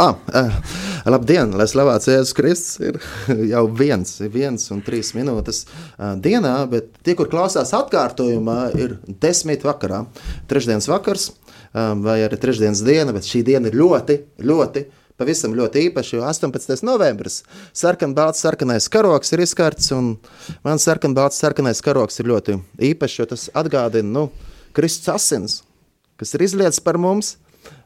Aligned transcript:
Ah, 0.00 0.14
uh, 0.32 0.54
labdien, 1.12 1.50
lai 1.60 1.66
slavēts 1.68 2.08
Jēzus 2.08 2.32
Kristus 2.32 2.78
ir 2.80 2.96
jau 3.52 3.66
viens, 3.76 4.14
viens 4.32 4.62
un 4.72 4.78
trīs 4.80 5.10
minūtes 5.12 5.66
uh, 5.66 6.14
dienā, 6.16 6.54
bet 6.72 6.94
tie, 7.04 7.12
kur 7.18 7.28
klausās 7.28 7.74
atkārtojumā, 7.76 8.54
ir 8.80 8.94
desmit 9.20 9.66
vakarā. 9.66 10.06
Trešdienas 10.48 10.88
vakars 10.88 11.26
um, 11.28 12.00
vai 12.06 12.22
arī 12.24 12.38
trešdienas 12.40 12.80
diena, 12.86 13.12
bet 13.12 13.28
šī 13.28 13.42
diena 13.50 13.68
ir 13.68 13.76
ļoti, 13.76 14.16
ļoti, 14.40 14.86
pavisam 15.20 15.58
ļoti 15.58 15.84
īpaša, 15.90 16.16
jo 16.16 16.24
18. 16.24 16.80
novembris 16.88 17.42
sarkanbalts 17.76 18.40
sarkanais 18.40 18.88
karoks 18.88 19.36
ir 19.36 19.44
izkarts, 19.44 19.92
un 19.92 20.14
mans 20.64 20.88
sarkanbalts 20.88 21.44
sarkanais 21.44 21.84
karoks 21.84 22.22
ir 22.24 22.32
ļoti 22.32 22.56
īpašs, 22.94 23.18
jo 23.20 23.28
tas 23.34 23.46
atgādina, 23.52 24.08
nu, 24.16 24.26
Kristus 24.72 25.12
asins, 25.12 25.60
kas 26.16 26.32
ir 26.38 26.48
izlietas 26.48 26.80
par 26.80 26.96
mums, 26.96 27.34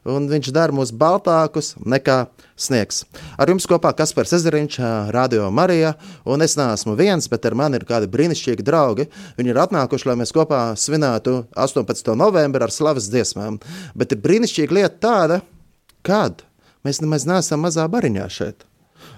un 0.05 0.27
viņš 0.29 0.51
dara 0.53 0.75
mūs 0.75 0.91
baltākus 0.95 1.73
nekā 1.81 2.25
sniegs. 2.59 3.03
Ar 3.41 3.49
jums 3.51 3.65
kopā 3.69 3.91
Kaspars 3.97 4.35
Ezeriņš, 4.37 4.77
Radio 5.15 5.49
Marija, 5.53 5.95
un 6.29 6.45
es 6.45 6.55
neesmu 6.59 6.95
viens, 6.99 7.27
bet 7.31 7.47
ar 7.49 7.57
mani 7.57 7.79
ir 7.79 7.87
kādi 7.89 8.09
brīnišķīgi 8.11 8.65
draugi. 8.65 9.07
Viņi 9.39 9.53
ir 9.53 9.61
atnākuši, 9.65 10.09
lai 10.11 10.19
mēs 10.21 10.33
kopā 10.35 10.61
svinētu 10.79 11.41
18. 11.57 12.13
novembri 12.17 12.67
ar 12.67 12.73
slavas 12.73 13.09
dziesmām. 13.11 13.59
Bet 13.97 14.13
ir 14.13 14.21
brīnišķīga 14.23 14.79
lieta 14.79 15.01
tāda, 15.07 15.41
kad 16.05 16.45
mēs 16.85 17.01
nemaz 17.01 17.25
neesam 17.27 17.65
mazā 17.65 17.87
bariņā 17.91 18.29
šeit. 18.29 18.67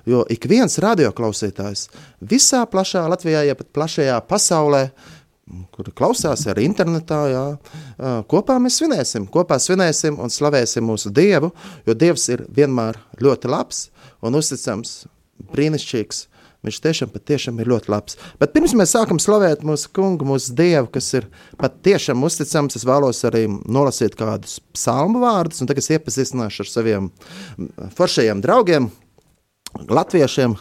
Jo 0.07 0.21
ik 0.31 0.45
viens 0.47 0.79
radioklausītājs 0.83 1.89
visā 2.23 2.61
plašā 2.67 3.03
Latvijā, 3.11 3.43
ja 3.43 3.55
pat 3.59 3.67
plašajā 3.75 4.15
pasaulē, 4.27 4.87
uh, 4.87 5.16
kur 5.75 5.91
klausās 5.95 6.45
arī 6.51 6.67
internetā. 6.67 7.19
Jā. 7.31 7.43
Kopā 8.29 8.57
mēs 8.63 8.79
svinēsim, 8.81 9.27
kopā 9.31 9.59
svinēsim 9.63 10.19
un 10.21 10.33
slavēsim 10.33 10.85
mūsu 10.87 11.11
Dievu, 11.13 11.51
jo 11.87 11.95
Dievs 11.97 12.29
ir 12.33 12.45
vienmēr 12.53 12.99
ļoti 13.23 13.51
labs 13.51 13.85
un 14.25 14.39
uzticams, 14.39 15.05
brīnišķīgs. 15.53 16.25
Viņš 16.65 16.77
tiešām, 16.81 17.11
tiešām 17.21 17.59
ir 17.61 17.69
ļoti 17.69 17.91
labs. 17.93 18.17
Bet 18.41 18.51
pirms 18.55 18.73
mēs 18.75 18.95
sākam 18.95 19.19
slavēt 19.21 19.61
mūsu 19.63 19.91
kungu, 19.93 20.25
mūsu 20.25 20.55
dievu, 20.57 20.89
kas 20.95 21.11
ir 21.15 21.27
patiešām 21.61 22.25
uzticams, 22.25 22.75
es 22.75 22.83
vēlos 22.83 23.21
arī 23.29 23.43
nolasīt 23.47 24.17
kādus 24.17 24.57
psalmu 24.73 25.21
vārdus, 25.21 25.61
un 25.61 25.69
tagad 25.69 25.85
es 25.85 25.93
iepazīstināšu 25.93 26.65
ar 26.65 26.71
saviem 26.71 27.11
foršajiem 27.95 28.41
draugiem, 28.43 28.89
latviešiem. 29.85 30.57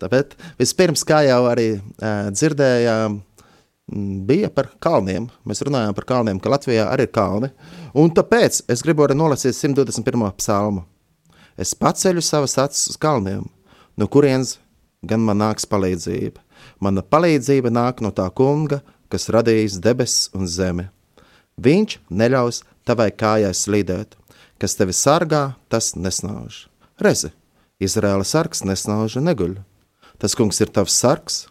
Tāpēc 0.00 0.38
vispirms, 0.62 1.02
kā 1.06 1.24
jau 1.26 1.42
arī 1.50 1.68
dzirdējām, 1.98 3.20
bija 3.86 4.50
par 4.50 4.70
kalniem. 4.82 5.28
Mēs 5.46 5.62
runājām 5.66 5.94
par 5.94 6.06
kalniem, 6.08 6.40
ka 6.42 6.50
Latvijā 6.50 6.88
arī 6.90 7.06
ir 7.06 7.12
kalni. 7.14 7.50
Un 7.94 8.10
tāpēc 8.14 8.64
es 8.72 8.82
gribu 8.82 9.06
arī 9.06 9.16
nolasīt 9.18 9.54
121. 9.54 10.26
psalmu. 10.40 10.84
Es 11.56 11.74
paceļu 11.74 12.20
savas 12.20 12.58
acis 12.60 12.90
uz 12.92 12.98
kalniem, 13.00 13.46
no 13.96 14.08
kurienes 14.12 14.58
gan 15.06 15.22
man 15.24 15.40
nāks 15.40 15.68
palīdzība. 15.70 16.42
Mana 16.80 17.02
palīdzība 17.02 17.72
nāk 17.72 18.02
no 18.04 18.10
tā 18.12 18.26
kunga, 18.34 18.82
kas 19.08 19.30
radījis 19.32 19.78
debesis 19.80 20.28
un 20.36 20.50
zemi. 20.50 20.88
Viņš 21.56 21.98
neļaus 22.10 22.62
tavai 22.84 23.08
kājai 23.14 23.54
slīdēt, 23.56 24.16
kas 24.60 24.76
tevi 24.76 24.92
sargā, 24.92 25.54
tas 25.72 25.94
nesnauž. 25.96 26.66
Rezi, 27.00 27.30
Izraēla 27.80 28.24
sargs 28.24 28.64
nesnauž 28.64 29.16
un 29.20 29.30
neguļ. 29.30 29.56
Tas 30.20 30.36
kungs 30.36 30.60
ir 30.60 30.72
tavs 30.72 30.96
sargs, 30.96 31.46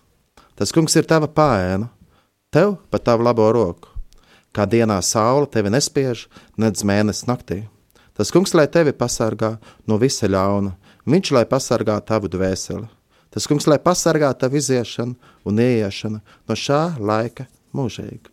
tas 0.58 0.74
kungs 0.74 0.96
ir 0.98 1.06
tava 1.10 1.30
pāēna, 1.30 1.90
tev 2.56 2.78
pa 2.90 2.98
tavu 2.98 3.26
labo 3.28 3.50
roku. 3.52 3.92
Kā 4.56 4.64
dienā 4.64 5.02
saule 5.04 5.50
tevi 5.52 5.72
nespiež, 5.74 6.28
nedz 6.56 6.86
mēnesis 6.88 7.28
naktī. 7.28 7.66
Tas 8.16 8.32
kungs, 8.32 8.54
lai 8.56 8.70
tevi 8.72 8.94
pasargā 8.96 9.58
no 9.84 9.98
visa 10.00 10.30
ļauna, 10.32 10.72
viņš 11.04 11.32
lai 11.36 11.44
pasargā 11.52 11.98
tavu 12.08 12.32
dvēseli. 12.32 12.88
Tas 13.36 13.48
kungs, 13.52 13.68
lai 13.68 13.76
pasargā 13.84 14.30
tavu 14.40 14.62
iziešanu 14.62 15.18
un 15.44 15.60
ieiešanu 15.60 16.22
no 16.24 16.56
šā 16.56 16.96
laika 16.96 17.50
mūžīgi. 17.76 18.32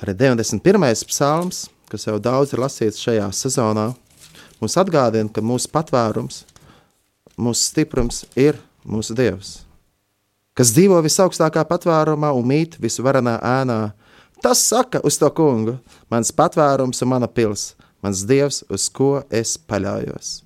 Arī 0.00 0.16
91. 0.16 1.04
psalms, 1.10 1.66
kas 1.92 2.08
jau 2.08 2.16
daudz 2.16 2.56
ir 2.56 2.64
lasīts 2.64 3.04
šajā 3.04 3.28
sezonā, 3.36 3.90
mums 4.62 4.80
atgādina, 4.80 5.28
ka 5.28 5.44
mūsu 5.44 5.68
patvērums, 5.76 6.40
mūsu 7.36 7.68
stiprums 7.68 8.24
ir 8.32 8.56
mūsu 8.88 9.12
Dievs 9.20 9.58
kas 10.58 10.72
dzīvo 10.74 11.00
visaugstākā 11.04 11.64
patvērumā 11.68 12.30
un 12.34 12.46
mīt 12.48 12.78
visvarenā 12.82 13.38
ēnā. 13.42 13.80
Tas 14.42 14.62
saka 14.62 15.00
uz 15.06 15.18
to 15.18 15.30
kungu, 15.34 15.78
mans 16.12 16.32
patvērums 16.34 17.02
un 17.02 17.10
mana 17.10 17.28
pils, 17.30 17.72
mans 18.04 18.24
dievs, 18.28 18.62
uz 18.70 18.88
ko 18.92 19.22
es 19.32 19.56
paļaujos. 19.58 20.42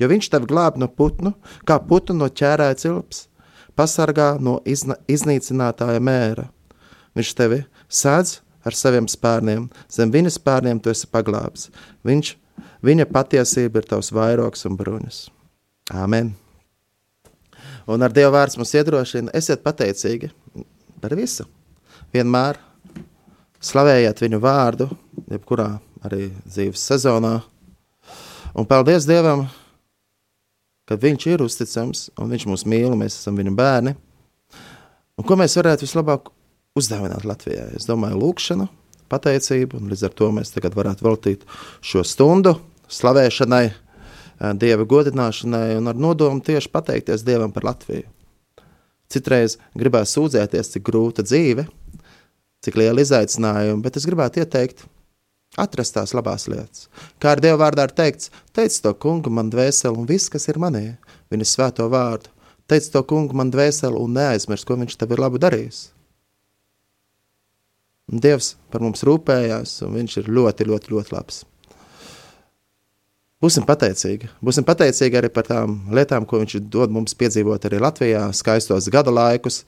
Jo 0.00 0.08
viņš 0.12 0.30
tevi 0.32 0.48
glāb 0.50 0.76
no 0.80 0.88
putnu, 0.88 1.32
kā 1.68 1.78
putnu 1.80 2.18
no 2.20 2.28
ķērāja 2.28 2.78
cilps, 2.82 3.26
pasargā 3.76 4.34
no 4.40 4.58
izna, 4.68 4.98
iznīcinātāja 5.08 6.02
mēra. 6.04 6.48
Viņš 7.16 7.34
tevi 7.36 7.62
sēdz 7.88 8.40
ar 8.66 8.76
saviem 8.76 9.08
spārniem, 9.08 9.68
zem 9.92 10.12
viņa 10.12 10.34
spārniem 10.36 10.80
tu 10.82 10.92
esi 10.92 11.08
paglābs. 11.08 11.70
Viņš, 12.08 12.34
viņa 12.84 13.08
patiesība 13.12 13.80
ir 13.80 13.92
tavs 13.92 14.12
vairogs 14.16 14.66
un 14.68 14.80
bruņas. 14.80 15.22
Āmen! 15.94 16.34
Un 17.86 18.02
ar 18.02 18.14
Dieva 18.14 18.32
vārds 18.34 18.56
mums 18.58 18.72
iedrošina, 18.74 19.30
esiet 19.36 19.62
pateicīgi 19.62 20.32
par 21.02 21.14
visu. 21.14 21.46
Vienmēr 22.14 22.58
slavējiet 23.62 24.22
viņu 24.24 24.40
vārdu, 24.42 24.88
jebkurā 25.30 25.68
arī 26.06 26.30
dzīves 26.46 26.82
sezonā. 26.90 27.36
Un 28.56 28.66
paldies 28.66 29.06
Dievam, 29.06 29.46
ka 30.86 30.98
Viņš 30.98 31.28
ir 31.30 31.44
uzticams 31.44 32.08
un 32.18 32.30
Viņš 32.32 32.48
mūs 32.50 32.66
mīl, 32.66 32.94
mēs 32.98 33.20
esam 33.20 33.38
viņa 33.38 33.54
bērni. 33.54 33.94
Un 35.16 35.26
ko 35.26 35.38
mēs 35.38 35.56
varētu 35.58 35.86
vislabāk 35.86 36.30
uzdāvināt 36.76 37.24
Latvijai? 37.26 37.70
Es 37.78 37.86
domāju, 37.88 38.18
lūkšanu, 38.20 38.68
pateicību, 39.12 39.78
un 39.80 39.90
līdz 39.92 40.08
ar 40.08 40.14
to 40.18 40.30
mēs 40.34 40.52
tagad 40.54 40.76
varētu 40.76 41.06
veltīt 41.06 41.46
šo 41.84 42.02
stundu 42.06 42.56
slavēšanai 42.92 43.64
Dieva 44.36 44.84
godināšanai 44.84 45.78
un 45.78 45.88
ar 45.88 45.96
nodomu 45.96 46.42
tieši 46.44 46.68
pateikties 46.72 47.24
Dievam 47.24 47.54
par 47.54 47.64
Latviju. 47.64 48.04
Citreiz 49.12 49.56
gribētu 49.78 50.10
sūdzēties, 50.12 50.74
cik 50.74 50.84
grūta 50.88 51.24
dzīve, 51.24 51.64
cik 52.66 52.76
liela 52.76 53.04
izaicinājuma, 53.04 53.80
bet 53.84 53.96
es 54.00 54.06
gribētu 54.08 54.42
ieteikt 54.42 54.84
atrast 55.56 55.96
tās 55.96 56.12
labās 56.16 56.48
lietas. 56.50 56.88
Kā 57.22 57.32
ar 57.34 57.42
Dieva 57.42 57.62
vārdā 57.64 57.86
ir 57.86 57.94
teikts, 57.96 58.30
teic 58.56 58.76
to 58.82 58.92
kungu 59.00 59.32
man 59.32 59.50
dvēseli 59.52 59.96
un 59.96 60.08
viss, 60.08 60.30
kas 60.32 60.48
ir 60.50 60.60
manī, 60.60 60.86
viņa 61.32 61.48
svēto 61.48 61.88
vārdu. 61.92 62.32
Teic 62.66 62.90
to 62.92 63.02
kungu 63.06 63.36
man 63.38 63.52
dvēseli 63.54 63.96
un 64.00 64.16
neaizmirst, 64.18 64.66
ko 64.66 64.76
viņš 64.76 64.98
tev 64.98 65.14
ir 65.14 65.22
labu 65.22 65.40
darījis. 65.40 65.86
Un 68.12 68.22
Dievs 68.22 68.54
par 68.70 68.82
mums 68.84 69.02
rūpējās, 69.06 69.80
un 69.86 69.96
viņš 69.96 70.20
ir 70.20 70.30
ļoti, 70.30 70.66
ļoti, 70.68 70.92
ļoti 70.94 71.14
labs. 71.14 71.44
Būsim 73.44 73.66
pateicīgi. 73.68 74.30
Būsim 74.40 74.64
pateicīgi 74.64 75.18
arī 75.20 75.28
par 75.28 75.44
tām 75.44 75.76
lietām, 75.92 76.24
ko 76.24 76.40
viņš 76.40 76.56
dod 76.72 76.92
mums 76.94 77.12
piedzīvot 77.20 77.68
arī 77.68 77.82
Latvijā, 77.84 78.22
skaistos 78.32 78.88
gada 78.92 79.12
laikus. 79.12 79.64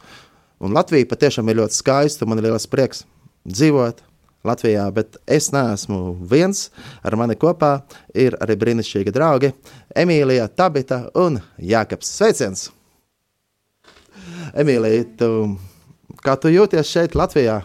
Un 0.64 0.72
Latvija 0.72 1.06
patiešām 1.10 1.50
ir 1.52 1.60
ļoti 1.60 1.76
skaista, 1.76 2.26
man 2.26 2.40
ir 2.40 2.48
liels 2.48 2.64
prieks 2.70 3.04
dzīvot 3.44 4.00
Latvijā, 4.48 4.86
bet 4.96 5.20
es 5.28 5.50
neesmu 5.52 6.16
viens. 6.30 6.70
Ar 7.04 7.18
mani 7.20 7.36
kopā 7.36 7.82
ir 8.16 8.38
arī 8.40 8.56
brīnišķīgi 8.56 9.12
draugi 9.12 9.52
Emīlija, 9.92 10.48
Tabita 10.48 11.04
un 11.20 11.36
Jākaps. 11.60 12.16
Sveiciens! 12.16 12.70
Emīlija, 14.56 15.04
tu, 15.20 15.30
kā 16.24 16.40
tu 16.40 16.48
jūties 16.48 16.88
šeit 16.88 17.20
Latvijā? 17.20 17.60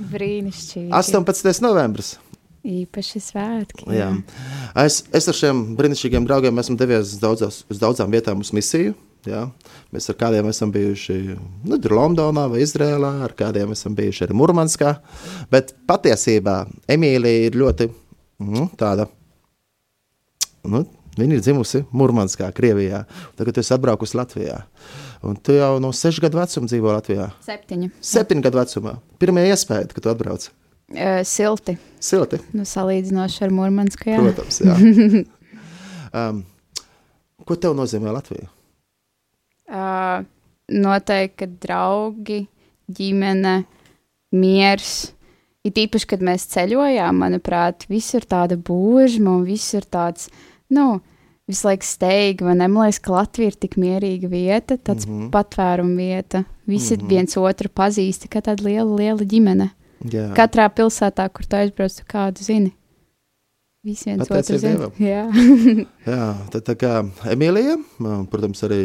Brīnišķīgi. 0.00 0.88
18. 0.96 1.60
novembris. 1.62 2.16
Īpaši 2.64 3.20
svētki. 3.20 3.86
Jā. 3.92 4.06
Jā. 4.08 4.84
Es, 4.86 5.02
es 5.12 5.28
ar 5.28 5.36
šiem 5.36 5.64
brīnišķīgiem 5.76 6.24
draugiem 6.28 6.62
esmu 6.62 6.78
devies 6.80 7.10
uz, 7.12 7.18
daudzās, 7.20 7.58
uz 7.68 7.80
daudzām 7.82 8.14
vietām 8.14 8.40
uz 8.40 8.54
misiju. 8.56 8.94
Jā. 9.28 9.42
Mēs 9.92 10.08
ar 10.12 10.16
kādiem 10.20 10.48
esam 10.50 10.72
bijuši 10.72 11.18
nu, 11.64 11.76
Londonā 11.76 12.46
vai 12.52 12.64
Izrēlā, 12.64 13.12
ar 13.24 13.36
kādiem 13.36 13.72
esam 13.76 13.96
bijuši 13.96 14.26
arī 14.26 14.36
Murmanskā. 14.40 14.96
Bet 15.52 15.74
patiesībā 15.88 16.62
Emīlija 16.88 17.46
ir 17.50 17.60
ļoti 17.60 17.88
nu, 18.44 18.68
tāda. 18.80 19.08
Nu, 20.64 20.86
Viņa 21.14 21.36
ir 21.36 21.42
dzimusi 21.44 21.84
Mūrmanskā, 21.94 22.48
Krievijā. 22.54 23.04
Tagad 23.38 23.60
es 23.62 23.70
atbraucu 23.74 24.08
Latvijā. 24.18 24.64
Un 25.22 25.36
tu 25.38 25.54
jau 25.54 25.76
no 25.78 25.92
sešu 25.94 26.24
gadu 26.24 26.40
vecuma 26.40 26.66
dzīvo 26.66 26.90
Latvijā. 26.90 27.28
Septiņu. 27.46 27.92
Septiņu 28.02 28.42
gadu 28.42 28.58
vecumā. 28.58 28.96
Pirmie 29.22 29.46
iespēja, 29.52 29.86
kad 29.92 30.02
tu 30.02 30.10
atbrauc. 30.10 30.48
Uh, 30.92 31.22
silti. 31.24 31.78
Silti. 32.02 32.38
Nu, 32.52 32.66
salīdzinoši 32.68 33.46
ar 33.46 33.54
Mūrmansku. 33.54 34.10
Jā. 34.12 34.20
Protams, 34.20 34.60
jā. 34.60 34.74
um, 36.20 36.42
ko 37.48 37.56
tev 37.56 37.76
nozīmē 37.78 38.12
Latvija? 38.12 38.50
Uh, 39.64 40.26
noteikti, 40.68 41.38
ka 41.40 41.48
draugi, 41.64 42.42
ģimene, 42.92 43.56
miers, 44.36 44.92
it 45.64 45.80
īpaši, 45.80 46.10
kad 46.12 46.24
mēs 46.24 46.46
ceļojām, 46.52 47.16
manuprāt, 47.24 47.88
visur 47.88 48.26
tāda 48.28 48.58
buržma 48.60 49.38
un 49.38 49.46
visur 49.48 49.86
tāds, 49.88 50.28
nu, 50.72 51.00
visu 51.48 51.68
laiku 51.68 51.88
steigta. 51.88 52.46
Man 52.48 52.76
liekas, 52.76 53.00
ka 53.04 53.14
Latvija 53.14 53.52
ir 53.52 53.56
tik 53.60 53.78
mierīga 53.80 54.28
vieta, 54.28 54.76
tāds 54.76 55.08
mm 55.08 55.14
-hmm. 55.14 55.30
patvēruma 55.30 55.96
vieta. 55.96 56.44
Visi 56.66 56.96
mm 56.96 57.00
-hmm. 57.00 57.08
viens 57.08 57.36
otru 57.36 57.68
pazīst, 57.68 58.28
kā 58.28 58.40
tāda 58.40 58.64
liela, 58.64 58.96
liela 58.96 59.24
ģimene. 59.24 59.70
Jā. 60.12 60.30
Katrā 60.36 60.66
pilsētā, 60.72 61.28
kur 61.32 61.46
tu 61.48 61.56
aizbrauc, 61.58 61.94
tu 61.96 62.04
kādu 62.10 62.44
zini. 62.44 62.72
Visi 63.84 64.08
viens 64.08 64.24
otru 64.24 64.58
zina. 64.60 64.88
Jā. 65.00 65.26
Jā, 66.08 66.28
tad 66.52 66.64
tā 66.64 66.74
kā 66.80 66.92
Emīlija, 67.28 67.76
protams, 68.32 68.62
arī 68.64 68.80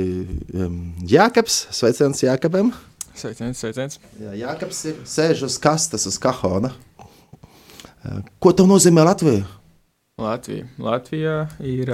um, 0.53 0.79
Jākaps, 1.07 1.61
sveiciens 1.75 2.23
Jākapam. 2.25 2.73
Sveiciens, 3.15 3.59
sveiciens. 3.59 3.99
Jā, 4.19 4.33
Jākaps 4.41 4.81
ir 4.91 4.99
sēž 5.07 5.45
uz 5.47 5.55
kastes, 5.59 6.07
uz 6.07 6.19
kahona. 6.19 6.73
Ko 8.39 8.51
tev 8.55 8.67
nozīmē 8.71 9.03
Latvija? 9.07 9.47
Latvija. 10.19 10.67
Latvija 10.83 11.35
ir 11.63 11.91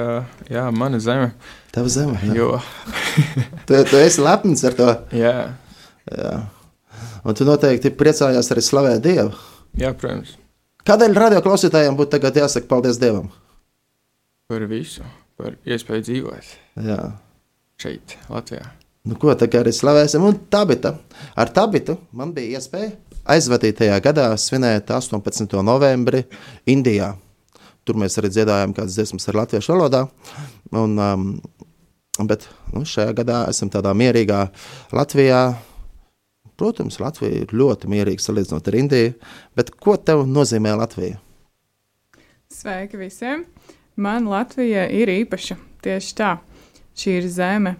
jā, 0.50 0.66
mana 0.74 0.98
zeme. 1.02 1.32
Tava 1.74 1.90
zeme. 1.94 2.18
Jā. 2.26 2.34
Jo, 2.38 2.50
Tu, 3.66 3.78
tu 3.90 4.02
esi 4.02 4.22
lepns 4.22 4.66
ar 4.66 4.78
to. 4.78 4.90
jā, 5.26 5.36
Jā. 6.10 6.34
Un 7.26 7.34
tu 7.38 7.46
noteikti 7.48 7.90
priecājās 7.98 8.52
arī 8.54 8.62
slavēt 8.62 9.02
Dievu. 9.06 9.34
jā, 9.78 9.94
protams, 9.98 10.36
Kādēļ 10.86 11.16
radio 11.18 11.42
klausītājiem 11.42 11.96
būtu 11.98 12.14
tagad 12.14 12.36
jāsaka 12.38 12.70
paldies 12.70 13.00
Dievam? 13.02 13.32
par 14.48 14.62
visu, 14.70 15.02
par 15.38 15.56
iespēju 15.66 16.04
dzīvot 16.06 16.50
Jā. 16.86 17.00
šeit, 17.82 18.14
Latvijā. 18.30 18.68
Nu, 19.06 19.18
ko 19.22 19.34
tā 19.38 19.48
arī 19.60 19.74
slavēsim? 19.74 20.24
Un 20.26 20.38
Tabita. 20.50 20.96
Ar 21.38 21.50
Tabitu 21.54 21.98
man 22.14 22.32
bija 22.34 22.60
iespēja 22.60 22.92
aizvadītajā 23.26 23.98
gadā 24.06 24.32
svinēt 24.38 24.90
18. 24.94 25.62
novembri 25.66 26.24
Indijā. 26.70 27.16
Tur 27.86 28.00
mēs 28.02 28.18
arī 28.18 28.32
dziedājām 28.34 28.74
kādas 28.74 28.98
dziesmas 28.98 29.30
ar 29.30 29.38
latviešu 29.42 29.74
valodā. 29.74 30.08
Un, 30.74 30.98
um, 30.98 31.28
bet 32.26 32.48
nu, 32.74 32.82
šajā 32.82 33.14
gadā 33.18 33.44
esam 33.50 33.70
tādā 33.74 33.94
mierīgā 33.98 34.48
Latvijā. 34.94 35.56
Protams, 36.56 37.00
Latvija 37.04 37.44
ir 37.44 37.54
ļoti 37.56 37.90
mierīga 37.92 38.24
salīdzinot 38.24 38.68
ar 38.72 38.78
Indiju. 38.80 39.14
Bet 39.58 39.74
ko 39.76 39.98
tev 40.00 40.24
nozīmē 40.30 40.76
Latvija? 40.80 41.20
Sveiki 42.52 43.00
visiem! 43.00 43.44
Man 43.96 44.28
Latvija 44.28 44.86
ir 44.92 45.12
īpaša. 45.12 45.58
Tieši 45.84 46.16
tā. 46.18 46.36
Šī 46.96 47.20
ir 47.20 47.28
zeme, 47.32 47.76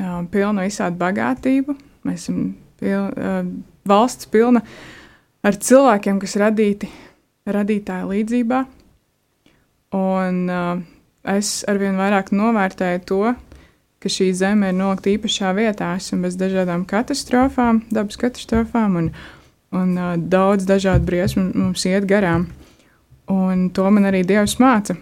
um, 0.00 0.28
pilna 0.30 0.64
visādi 0.64 1.00
bagātību. 1.00 1.74
Mēs 2.08 2.26
esam 2.26 2.42
pilna, 2.80 3.10
uh, 3.12 3.50
valsts 3.88 4.28
pilna 4.32 4.62
ar 5.44 5.56
cilvēkiem, 5.56 6.20
kas 6.22 6.36
radīti 6.40 6.88
radītāja 7.48 8.08
līdzībā. 8.08 8.62
Un 9.96 10.40
uh, 10.52 10.80
es 11.32 11.62
arvien 11.68 11.96
vairāk 12.00 12.32
novērtēju 12.36 13.04
to, 13.08 13.22
ka 14.02 14.10
šī 14.12 14.30
zeme 14.36 14.70
ir 14.70 14.78
nolikta 14.78 15.10
īpašā 15.14 15.52
vietā. 15.56 15.90
Esam 15.98 16.22
bez 16.26 16.38
dažādām 16.38 16.86
katastrofām, 16.88 17.82
dabas 17.90 18.20
katastrofām 18.20 18.96
un, 19.00 19.10
un 19.74 19.92
uh, 19.98 20.14
daudz 20.16 20.68
dažādu 20.68 21.08
briesmu 21.08 21.48
mums 21.54 21.86
iet 21.88 22.06
garām. 22.08 22.48
Un 23.28 23.68
to 23.74 23.84
man 23.92 24.08
arī 24.08 24.22
Dievs 24.24 24.56
māca, 24.62 24.96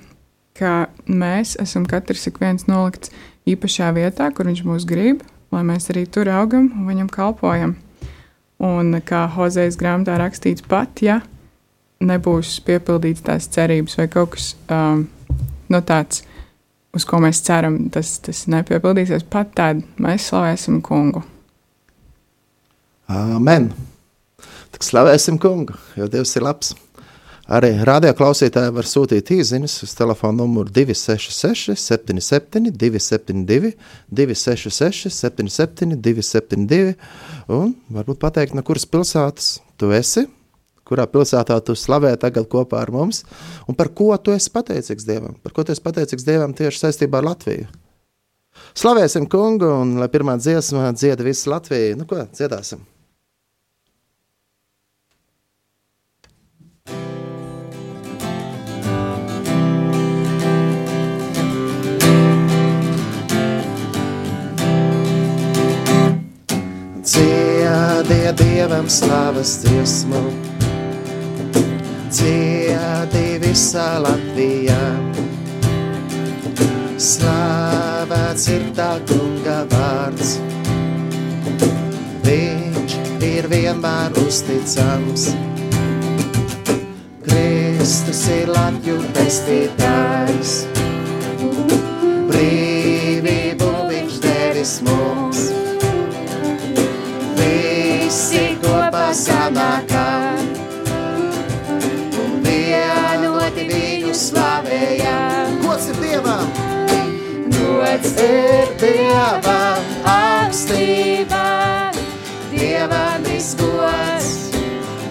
ka 0.59 0.89
mēs 1.07 1.55
esam 1.63 1.87
katrs 1.87 2.27
ik 2.27 2.41
viens 2.43 2.67
nolikts 2.67 3.13
īpašā 3.47 3.93
vietā, 3.95 4.33
kur 4.35 4.49
viņš 4.49 4.65
mūs 4.67 4.87
grib, 4.89 5.23
lai 5.55 5.63
mēs 5.67 5.91
arī 5.93 6.07
tur 6.11 6.31
augam 6.33 6.73
un 6.75 6.89
viņam 6.91 7.11
kalpojam. 7.13 7.77
Un 8.67 8.97
kā 9.05 9.27
Hozejas 9.37 9.77
grāmatā 9.79 10.17
rakstīts, 10.19 10.65
pat 10.67 11.03
ja 11.05 11.21
nebūs 12.01 12.57
piepildīts 12.65 13.25
tās 13.25 13.49
cerības 13.53 13.99
vai 14.01 14.09
kaut 14.13 14.35
kas 14.35 14.55
um, 14.73 15.05
no 15.73 15.81
tāds, 15.85 16.25
uz 16.97 17.07
ko 17.09 17.21
mēs 17.23 17.43
ceram, 17.47 17.87
tas, 17.93 18.17
tas 18.25 18.47
nepiepildīsies, 18.53 19.27
pat 19.31 19.53
tad 19.59 19.85
mēs 20.03 20.31
slavēsim 20.31 20.81
kungu. 20.85 21.23
Amen! 23.13 23.71
Tik 24.75 24.85
slavēsim 24.85 25.39
kungu, 25.41 25.77
jo 25.97 26.09
Dievs 26.11 26.35
ir 26.37 26.45
labs. 26.45 26.75
Arī 27.47 27.71
radioklausītāji 27.87 28.73
var 28.75 28.89
sūtīt 28.91 29.29
īsiņas 29.37 29.77
uz 29.87 29.93
telefona 29.95 30.41
numuru 30.41 30.73
266, 30.75 31.77
77, 31.79 32.73
272, 32.75 33.71
266, 34.11 35.13
77, 35.15 35.95
272. 36.03 36.97
Un 37.55 37.77
varbūt 37.95 38.19
pateikt, 38.25 38.57
no 38.59 38.67
kuras 38.67 38.89
pilsētas 38.91 39.53
tu 39.79 39.93
esi, 39.95 40.27
kurā 40.87 41.07
pilsētā 41.11 41.59
tu 41.67 41.77
slavē 41.79 42.15
tagad 42.21 42.49
kopā 42.51 42.81
ar 42.85 42.93
mums, 42.95 43.25
un 43.67 43.79
par 43.79 43.91
ko 43.95 44.13
tu 44.19 44.35
esi 44.35 44.53
pateicīgs 44.55 45.09
Dievam. 45.09 45.37
Par 45.43 45.55
ko 45.57 45.67
tu 45.67 45.75
esi 45.75 45.85
pateicīgs 45.85 46.27
Dievam 46.27 46.55
tieši 46.57 46.87
saistībā 46.87 47.21
ar 47.21 47.31
Latviju. 47.33 47.71
Slavēsim 48.77 49.29
kungu, 49.29 49.69
un 49.83 49.97
lai 50.01 50.11
pirmā 50.13 50.37
dziesma 50.41 50.93
dzieda 50.97 51.25
visu 51.27 51.51
Latviju. 51.53 51.97
Nu 52.01 52.09
ko, 52.09 52.25
dziedāsim! 52.33 52.85
Dziediet 67.07 68.35
dievam 68.39 68.89
slavas 68.91 69.61
dziesmu, 69.63 70.21
dziedi 72.11 73.39
visā 73.43 73.87
Latvijā. 74.03 74.81
Slavēts 76.97 78.47
ir 78.55 78.65
tā 78.77 78.93
kunga 79.09 79.59
vārds, 79.73 80.37
viņš 82.27 82.97
ir 83.27 83.51
vienmēr 83.53 84.17
uzticams. 84.25 85.29
Kristus 87.27 88.25
ir 88.33 88.51
Latviju 88.55 88.99
pestītājs, 89.19 90.57
brīvību 92.33 93.73
viņš 93.93 94.21
devis 94.25 94.81
mums 94.89 95.26
Gods 107.77 108.13
ir 108.25 108.71
Dievam 108.81 109.83
augstībā. 110.09 111.43
Dievam 112.49 113.29
izgods, 113.37 114.31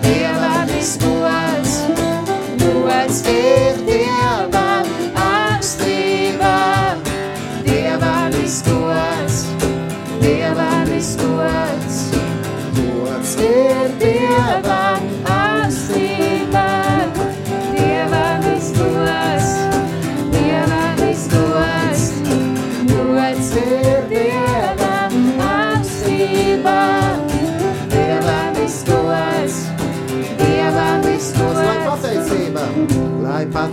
Dievam 0.01 0.74
izgods. 0.79 1.75
Gods 2.63 3.22
ir 3.29 3.86
Dievam 3.86 4.14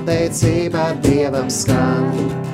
pateicība 0.02 0.98
Dievam 0.98 1.46
skan. 1.46 2.51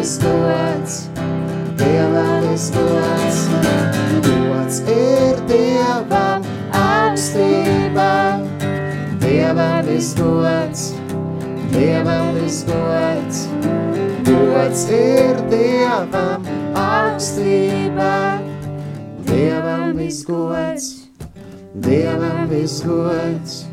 Dievam 0.00 0.08
visgods, 0.08 1.10
Dievam 1.76 2.40
visgods. 2.48 3.48
Gods 4.24 4.78
ir 4.88 5.36
Dievam 5.44 6.44
augstībā, 6.72 8.40
Dievam 9.20 9.84
visgods, 9.84 10.94
Dievam 11.74 12.32
visgods. 12.38 13.42
Gods 14.24 14.86
ir 14.88 15.36
Dievam 15.52 16.48
augstībā, 16.72 18.40
Dievam 19.28 19.92
visgods, 20.00 21.10
Dievam 21.76 22.48
visgods. 22.48 23.66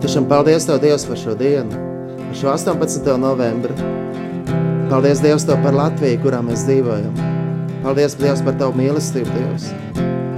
Tiešām 0.00 0.32
paldies 0.32 0.64
Tev, 0.64 0.80
Dievs, 0.80 1.04
par 1.04 1.20
šo 1.20 1.36
dienu, 1.36 1.84
par 2.24 2.40
šo 2.40 2.52
18. 2.56 3.16
novembri. 3.20 4.05
Paldies, 4.90 5.20
Dievs, 5.24 5.44
Tev 5.48 5.58
par 5.64 5.74
Latviju, 5.74 6.20
kurā 6.22 6.38
mēs 6.46 6.62
dzīvojam. 6.68 7.14
Paldies, 7.82 8.14
Dievs, 8.20 8.42
par 8.46 8.54
Tavu 8.60 8.78
mīlestību, 8.78 9.30
Dievs. 9.34 9.68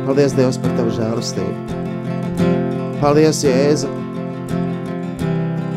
Paldies, 0.06 0.36
Dievs, 0.38 0.58
par 0.62 0.72
Tavu 0.78 0.94
žēlastību. 0.96 1.76
Paldies, 3.02 3.42
Jēzu, 3.44 3.92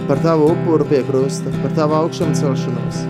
par 0.07 0.23
Tavu 0.23 0.51
upuru 0.53 0.87
pie 0.87 1.03
krusta, 1.07 1.51
par 1.61 1.75
Tavu 1.77 1.99
augšanu 1.99 2.37
celšanos. 2.39 3.03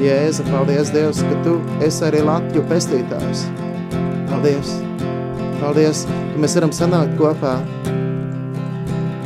Jēzu, 0.00 0.46
paldies, 0.48 0.92
Dievs, 0.94 1.20
ka 1.26 1.40
Tu 1.44 1.58
esi 1.84 2.04
arī 2.08 2.24
Latviju 2.24 2.64
pestītājs. 2.72 3.48
Paldies! 4.32 4.78
Paldies, 5.58 6.04
ka 6.06 6.40
mēs 6.40 6.54
varam 6.54 6.72
sanākt 6.74 7.16
kopā 7.18 7.56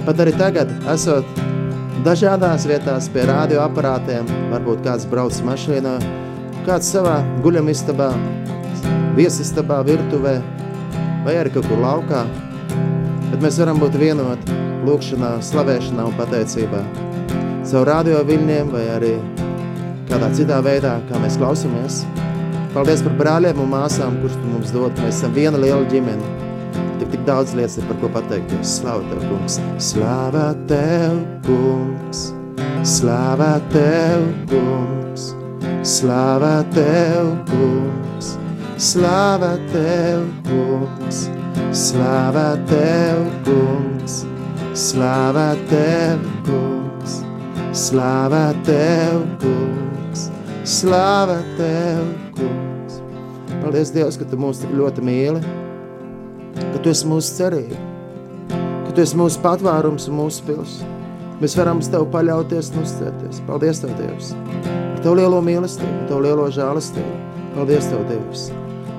Pat 0.02 0.18
arī 0.18 0.32
tagad, 0.34 0.70
esot 0.90 1.41
dažādās 2.02 2.64
vietās 2.66 3.06
pie 3.12 3.24
radioaparātiem, 3.28 4.26
varbūt 4.50 4.82
kāds 4.86 5.06
brauc 5.10 5.36
mašīnā, 5.46 5.94
kāds 6.66 6.90
savā 6.94 7.20
guļamistabā, 7.44 8.08
viesistabā, 9.18 9.82
virtuvē 9.86 10.38
vai 11.22 11.36
arī 11.38 11.52
kaut 11.54 11.68
kur 11.70 11.82
laukā, 11.82 12.24
bet 13.30 13.38
mēs 13.44 13.60
varam 13.62 13.78
būt 13.82 13.98
vienoti 14.02 14.58
lūkšanā, 14.86 15.36
slavēšanā 15.46 16.08
un 16.10 16.18
pateicībā. 16.18 16.82
Savu 17.62 17.86
radio 17.86 18.24
viļņiem 18.26 18.74
vai 18.74 18.84
arī 18.96 19.14
kādā 20.10 20.32
citā 20.34 20.58
veidā, 20.64 20.98
kā 21.08 21.22
mēs 21.22 21.38
klausamies. 21.38 22.02
Paldies 22.74 23.04
par 23.06 23.14
brāļiem 23.20 23.62
un 23.62 23.74
māsām, 23.76 24.18
kurus 24.22 24.38
tu 24.40 24.48
mums 24.48 24.72
dod. 24.74 24.96
Mēs 25.04 25.20
esam 25.20 25.36
viena 25.36 25.60
liela 25.60 25.84
ģimene 25.92 26.41
tik 27.10 27.24
daudz 27.26 27.54
lietas 27.56 27.78
ir 27.80 27.86
par 27.88 27.98
ko 28.02 28.08
pateikties. 28.12 28.78
Slāva 28.78 30.52
Tev, 30.68 31.18
kungs! 31.46 32.30
Slāva 32.82 33.56
Tev, 33.72 34.26
kungs! 34.50 35.32
Slāva 35.86 36.62
Tev, 36.74 37.32
kungs! 37.50 37.72
Slāva 37.72 37.72
Tev, 37.72 37.80
kungs! 37.80 38.36
Slāva 38.82 39.56
Tev, 39.68 40.22
kungs! 40.46 41.24
Slāva 41.72 42.46
Tev, 42.68 43.24
kungs! 43.46 44.22
Slāva 44.76 45.48
Tev, 45.70 46.22
kungs! 46.46 47.18
Slāva 47.72 48.44
Tev, 48.68 49.26
kungs! 49.42 50.30
Slāva 50.68 51.40
Tev, 51.58 52.06
kungs! 52.38 53.02
Paldies, 53.62 53.94
Dievs, 53.94 54.18
ka 54.20 54.28
Tu 54.28 54.38
mūs 54.38 54.62
tik 54.62 54.74
ļoti 54.76 55.04
mīli! 55.06 55.70
Ka 56.58 56.82
Tu 56.82 56.92
esi 56.92 57.08
mūsu 57.08 57.36
cerība, 57.38 57.78
ka 58.52 58.94
Tu 58.96 59.04
esi 59.04 59.18
mūsu 59.18 59.40
patvārums 59.44 60.08
un 60.10 60.18
mūsu 60.20 60.44
pils. 60.48 60.80
Mēs 61.42 61.56
varam 61.58 61.80
uz 61.82 61.88
Tev 61.90 62.06
paļauties 62.12 62.70
un 62.74 62.84
uzcēties. 62.84 63.42
Paldies 63.48 63.82
Tev, 63.82 63.94
Dievs, 63.98 64.32
par 64.62 65.04
Tev 65.04 65.16
lielo 65.18 65.40
mīlestību, 65.42 66.06
Tev 66.10 66.22
lielo 66.26 66.46
žālistību. 66.54 67.16
Paldies 67.56 67.88
Tev, 67.90 68.04
Dievs! 68.08 68.46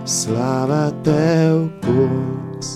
Slāvā 0.03 0.89
Tev, 1.05 1.69
kungs! 1.85 2.73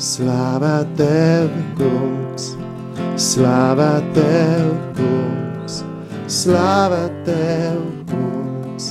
Slāvā 0.00 0.78
Tev, 0.96 1.50
kungs! 1.78 2.54
Slāvā 3.20 3.92
Tev, 4.16 4.72
kungs! 4.96 5.82
Slāvā 6.40 7.02
Tev, 7.28 7.84
kungs! 8.08 8.90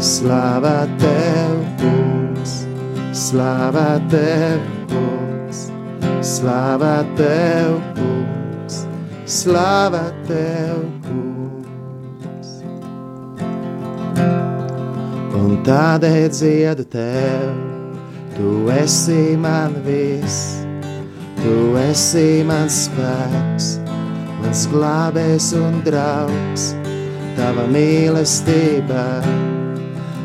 Slāvā 0.00 0.78
Tev, 1.02 1.60
kungs! 1.82 2.56
Slāvā 3.16 3.90
Tev, 4.10 4.58
kungs, 4.64 4.75
slāvā 6.26 7.04
Tev, 7.18 7.76
kungs, 7.94 8.80
slāvā 9.30 10.02
Tev, 10.26 10.82
kungs. 11.06 12.50
Un 15.38 15.54
tādēļ 15.66 16.26
dziedu 16.34 16.86
Tev, 16.90 17.52
Tu 18.36 18.54
esi 18.74 19.36
man 19.40 19.76
viss, 19.86 20.56
Tu 21.38 21.54
esi 21.86 22.42
mans 22.48 22.82
spēks, 22.88 23.68
mans 24.40 24.64
glābējs 24.72 25.52
un 25.60 25.78
draugs, 25.86 26.72
Tava 27.36 27.68
mīlestība 27.70 29.06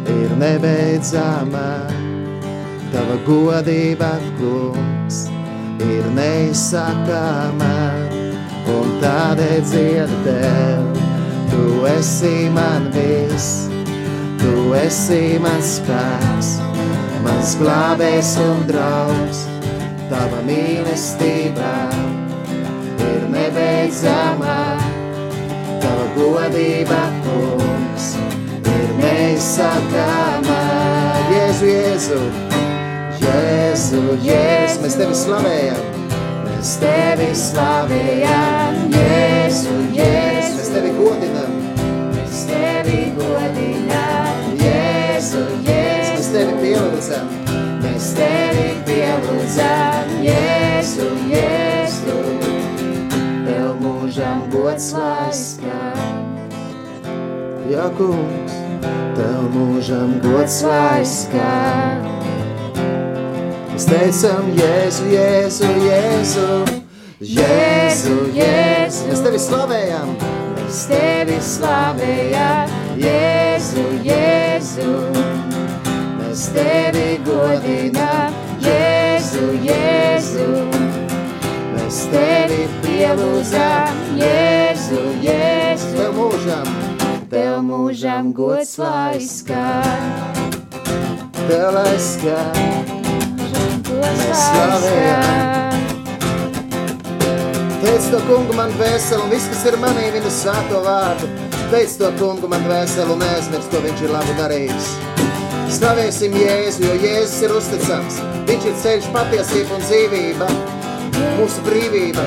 ir 0.09 0.33
nebeidzama. 0.39 1.67
Tava 2.91 3.15
godība, 3.27 4.09
kungs, 4.39 5.00
ir 5.81 6.07
neizsakāma, 6.15 7.75
un 8.71 8.91
tādēļ 9.01 9.61
dziedu 9.65 10.19
tev. 10.25 10.99
Tu 11.51 11.63
esi 11.91 12.49
man 12.53 12.87
viss, 12.95 13.67
tu 14.39 14.71
esi 14.77 15.39
mans 15.43 15.77
spēks, 15.79 16.53
mans 17.25 17.55
glābējs 17.59 18.35
un 18.43 18.63
draugs. 18.69 19.45
Tava 20.11 20.41
mīlestība 20.47 21.73
ir 23.07 23.27
nebeidzama, 23.31 24.57
tava 25.83 26.07
godība, 26.17 27.01
kungs, 27.25 28.13
ir 28.61 28.95
neizsakāma. 29.01 30.61
Jēzu, 31.31 31.75
Jēzu! 31.75 32.50
Jēzu, 33.31 33.99
Jēzu, 34.25 34.81
mēs 34.83 34.95
tevi 34.99 35.15
slavējam. 35.15 35.77
Mēs 36.43 36.71
tevi 36.81 37.27
slavējam, 37.37 38.79
Jēzu, 38.91 39.75
Jēzu. 39.95 40.57
Mēs 40.57 40.71
tevi 40.73 40.91
godinam. 40.97 41.53
Mēs 42.11 42.41
tevi 42.49 42.99
godinam, 43.15 44.43
Jēzu, 44.59 45.45
Jēzu. 45.63 46.17
Mēs 46.17 46.29
tevi 46.35 46.57
pielūdzam. 46.59 47.31
Mēs 47.85 48.11
tevi 48.19 48.67
pielūdzam, 48.89 50.13
Jēzu, 50.27 51.09
Jēzu. 51.31 52.19
Tev 53.47 53.83
mūžam 53.85 54.47
gods 54.51 54.91
laiskam. 54.97 56.07
Jā, 57.71 57.87
kungs, 57.95 58.59
tev 59.15 59.53
mūžam 59.55 60.17
gods 60.25 60.65
laiskam. 60.67 62.20
Mēs 63.81 63.89
teicam, 63.89 64.49
Jēzu, 64.53 65.05
Jēzu, 65.09 65.67
Jēzu, 65.81 66.43
Jēzu, 67.17 68.17
Jēzu. 68.35 69.07
Mēs 69.09 69.23
tevi 69.25 69.39
slavējam, 69.41 70.11
mēs 70.53 70.81
tevi 70.91 71.37
slavējam, 71.41 72.75
Jēzu, 73.01 73.87
Jēzu. 74.05 74.91
Mēs 76.19 76.45
tevi 76.53 77.07
godinām, 77.25 78.37
Jēzu, 78.61 79.49
Jēzu. 79.65 80.47
Mēs 81.73 82.05
tevi 82.13 82.69
pielūdzam, 82.85 84.05
Jēzu, 84.21 85.05
Jēzu. 85.25 85.93
Tev 85.97 86.17
mūžam, 86.21 86.73
tev 87.33 87.61
mūžam 87.65 88.29
gods 88.29 88.77
lai 88.77 89.17
skan. 89.25 90.41
Tev 91.47 91.71
lai 91.73 91.95
skan. 91.97 93.00
Mēs 93.99 94.45
slavējam. 94.47 95.51
Teic 97.81 98.11
to 98.11 98.19
kungu 98.27 98.53
man 98.55 98.71
veselu, 98.79 99.23
un 99.25 99.31
viss, 99.33 99.49
kas 99.51 99.63
ir 99.71 99.79
manī, 99.81 100.05
viņa 100.13 100.31
sāto 100.35 100.83
vārdu. 100.85 101.27
Teic 101.71 101.95
to 101.99 102.11
kungu 102.19 102.47
man 102.51 102.63
veselu, 102.69 103.15
un 103.15 103.23
neaizmirst, 103.25 103.71
ko 103.73 103.81
viņš 103.83 104.03
ir 104.05 104.13
labu 104.13 104.35
darījis. 104.37 104.91
Slavēsim 105.71 106.35
Jēzu, 106.35 106.83
jo 106.85 106.95
Jēzus 106.99 107.43
ir 107.47 107.55
uzticams. 107.55 108.21
Viņš 108.49 108.65
ir 108.69 108.79
ceļš, 108.83 109.11
patiesība 109.15 109.77
un 109.77 109.85
dzīvība, 109.85 110.49
mūsu 111.39 111.63
brīvība. 111.67 112.25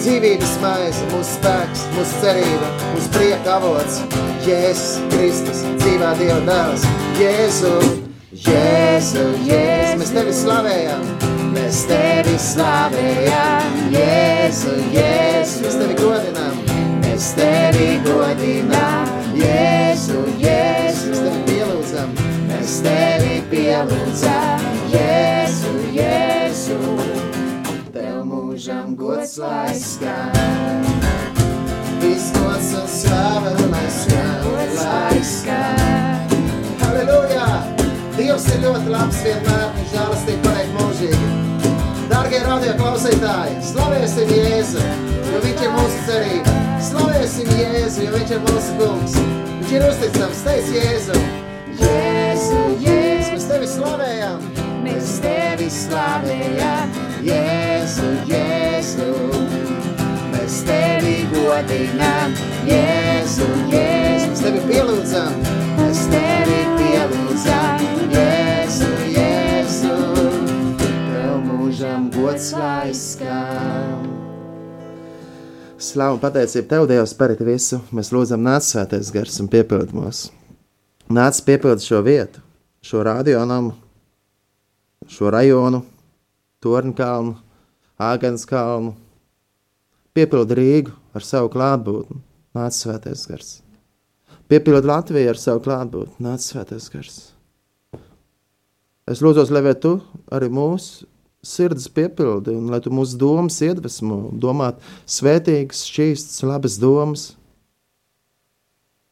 Dzīvības 0.00 0.52
maize, 0.62 1.08
mūsu 1.10 1.34
spēks, 1.36 1.82
mūsu 1.96 2.22
cerība, 2.22 2.70
mūsu 2.94 3.10
prieka 3.16 3.58
avots. 3.58 4.00
Jēzus 4.46 5.02
Kristus, 5.12 5.66
dzīvā 5.82 6.14
Dieva 6.22 6.38
dēls. 6.46 6.86
Jēzu, 7.20 7.74
Jēzu, 8.46 9.26
Jēzu, 9.46 10.00
mēs 10.00 10.14
tevi 10.16 10.36
slavējam, 10.36 11.06
mēs 11.54 11.84
tevi 11.90 12.38
slavējam, 12.40 13.80
Jēzu, 13.94 14.76
Jēzu, 14.94 15.64
mēs 15.66 15.80
tevi 15.82 16.00
mēs 17.20 17.34
tevi 17.36 17.88
godinām, 18.06 19.08
Jēzu, 19.36 20.22
Jēzu. 20.40 21.10
Mēs 21.10 21.18
tevi 21.20 21.42
pielūdzam, 21.50 22.14
mēs 22.48 22.76
tevi 22.86 23.34
pielūdzam, 23.50 24.64
Jēzu, 24.94 25.74
Jēzu. 25.98 26.78
Tev 27.92 28.22
mūžam 28.30 28.96
gods 28.96 29.36
lai 29.42 29.76
skan. 29.76 30.88
Viss 32.00 32.32
gods 32.38 32.72
un 32.80 32.88
slava 32.88 33.52
lai 33.68 33.86
skan, 34.00 34.50
lai 34.80 35.22
skan. 35.34 36.36
Halleluja! 36.80 37.49
Dievs 38.20 38.42
ir 38.52 38.58
ļoti 38.60 38.90
labs 38.92 39.18
vienmēr, 39.24 39.62
viņš 39.72 39.92
žēlastība 39.94 40.40
paliek 40.44 40.72
mūžīgi. 40.74 41.28
Dargie 42.10 42.40
radio 42.44 42.74
klausītāji, 42.76 43.54
slavēsim 43.64 44.32
Jēzu, 44.36 44.82
jo 45.30 45.40
viņš 45.40 45.62
ir 45.64 45.72
mūsu 45.72 46.02
cerība. 46.04 46.56
Slavēsim 46.84 47.48
Jēzu, 47.56 48.02
jo 48.04 48.10
viņš 48.18 48.34
ir 48.36 48.42
mūsu 48.44 48.74
kungs. 48.76 49.16
Viņš 49.62 49.72
ir 49.78 49.86
uzticams, 49.86 50.42
teic 50.44 50.68
Jēzu. 50.76 51.16
Jēzu, 51.80 52.60
Jēzu, 52.84 53.32
mēs 53.38 53.48
tevi 53.54 53.72
slavējam. 53.72 54.44
Mēs 54.84 55.16
tevi 55.24 55.70
slavējam, 55.78 56.94
Jēzu, 57.24 58.12
Jēzu. 58.34 59.10
Mēs 60.36 60.60
tevi 60.68 61.16
godinām, 61.32 62.36
Jēzu, 62.68 63.48
Jēzu. 63.72 64.28
Mēs 64.28 64.44
tevi 64.44 64.64
pielūdzam, 64.68 65.44
mēs 65.80 66.04
tevi 66.12 66.49
gods 72.20 72.52
lai 72.52 72.92
skan. 72.94 74.08
Slavu 75.80 76.18
un 76.18 76.20
pateicību 76.20 76.68
Tev, 76.68 76.86
Dievs, 76.90 77.14
par 77.16 77.32
visu. 77.46 77.78
Mēs 77.96 78.10
lūdzam, 78.12 78.42
nāc 78.44 78.66
svētais 78.66 79.08
gars 79.14 79.38
un 79.40 79.48
piepildi 79.48 79.96
mūs. 79.96 80.26
Nāc 81.08 81.40
piepildi 81.46 81.86
šo 81.86 82.02
vietu, 82.04 82.42
šo 82.84 83.00
radionamu, 83.06 83.72
šo 85.08 85.32
rajonu, 85.32 85.80
Tornkalnu, 86.60 87.38
Āgans 88.00 88.44
kalnu. 88.48 88.92
Piepildi 90.12 90.58
Rīgu 90.58 90.92
ar 91.16 91.24
savu 91.24 91.48
klātbūtni, 91.54 92.20
nāc 92.56 92.76
svētais 92.76 93.24
gars. 93.30 93.54
Piepildi 94.50 94.90
Latviju 94.90 95.32
ar 95.32 95.40
savu 95.40 95.64
klātbūtni, 95.64 96.20
nāc 96.26 96.44
svētais 96.44 96.92
gars. 96.92 97.20
Es 99.08 99.24
lūdzu, 99.24 99.48
lai 99.56 99.72
tu 99.80 99.96
arī 100.30 100.52
mūsu 100.52 101.08
sirds 101.46 101.88
piepildi, 101.88 102.52
un 102.52 102.70
lai 102.72 102.80
tu 102.84 102.92
mūsu 102.92 103.18
domas 103.20 103.58
iedvesmo, 103.64 104.28
domāt 104.40 104.80
svētīgas, 105.08 105.86
šķīstas, 105.88 106.42
labas 106.46 106.78
domas. 106.80 107.30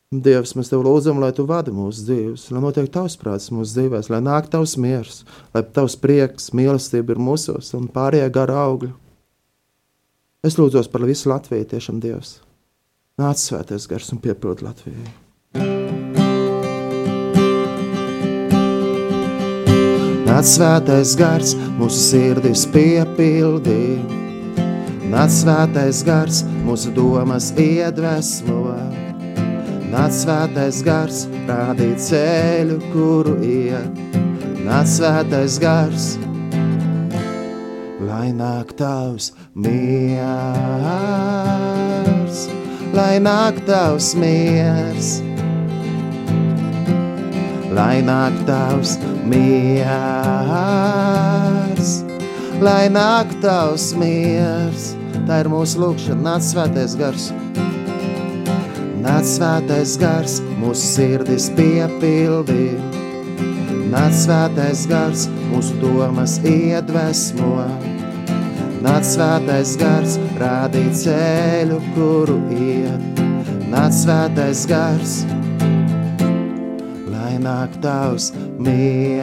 Dievs, 0.09 0.55
mēs 0.57 0.71
tev 0.71 0.87
lūdzam, 0.87 1.19
lai 1.21 1.35
tu 1.37 1.45
vadi 1.49 1.73
mūsu 1.75 2.07
dzīves, 2.07 2.47
lai 2.55 2.63
notiek 2.65 2.89
tavs 2.93 3.19
prāts 3.21 3.51
mūsu 3.53 3.77
dzīvēs, 3.77 4.09
lai 4.09 4.23
nāk 4.25 4.49
tavs 4.53 4.79
miers, 4.81 5.21
lai 5.53 5.61
tavs 5.77 5.99
prieks, 6.01 6.49
mīlestība 6.57 7.13
ir 7.13 7.21
mūsos 7.21 7.75
un 7.77 7.91
pārējie 7.93 8.31
gara 8.33 8.57
augļi. 8.65 8.95
Es 10.49 10.57
lūdzos 10.57 10.89
par 10.89 11.05
visu 11.05 11.29
Latviju, 11.29 11.69
tiešām 11.75 12.01
Dievs. 12.01 12.39
Nāc 13.21 13.41
svētais 13.43 13.89
gars 13.91 14.13
un 14.15 14.23
piepildi 14.25 14.65
Latviju. 14.65 15.28
Nāc 20.39 20.47
svētais 20.47 21.17
gars, 21.19 21.51
mūsu 21.81 21.99
sirdis 21.99 22.61
piepildī. 22.71 23.99
Nāc 25.11 25.33
svētais 25.35 25.99
gars, 26.07 26.45
mūsu 26.63 26.93
domas 26.95 27.49
iedvesmo. 27.59 28.71
Nāc 29.91 30.15
svētais 30.15 30.79
gars, 30.87 31.27
rādīt 31.49 31.99
ceļu, 32.07 32.79
kuru 32.93 33.35
iet. 33.43 33.91
Nāc 34.63 34.87
svētais 34.95 35.59
gars, 35.59 36.15
lai 38.07 38.31
nāk 38.31 38.79
tavs 38.79 39.35
miers, 39.59 40.23
lai 42.95 43.19
nāk 43.27 43.59
tavs 43.67 44.15
miers, 44.15 45.19
lai 47.79 48.01
nāk 48.03 48.35
tavs 48.49 48.97
miers, 49.31 49.91
lai 52.59 52.89
nāk 52.91 53.31
tavs 53.43 53.93
miers. 53.99 54.97
Tā 55.29 55.43
ir 55.45 55.49
mūsu 55.53 55.79
lūkšana, 55.83 56.23
nāc 56.25 56.43
svētais 56.43 56.97
gars. 56.99 57.25
Nāc 59.05 59.25
svētais 59.29 59.93
gars, 60.01 60.41
mūsu 60.59 60.85
sirdis 60.97 61.47
piepildī. 61.55 62.67
Nāc 63.93 64.13
svētais 64.25 64.81
gars, 64.91 65.29
mūsu 65.53 65.73
domas 65.83 66.35
iedvesmo. 66.43 67.63
Nāc 68.83 69.05
svētais 69.07 69.77
gars, 69.79 70.19
rādīt 70.41 70.93
ceļu, 71.05 71.79
kuru 71.95 72.39
iet. 72.59 73.03
Nāc 73.69 73.93
svētais 74.03 74.67
gars, 74.71 75.13
lai 75.29 75.38
nāk 77.43 77.71
tavs 77.83 78.33
miers, 78.59 79.23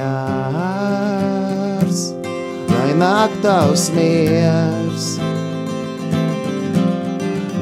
lai 2.72 2.92
nāk 3.00 3.32
tavs 3.44 3.90
miers, 3.96 5.06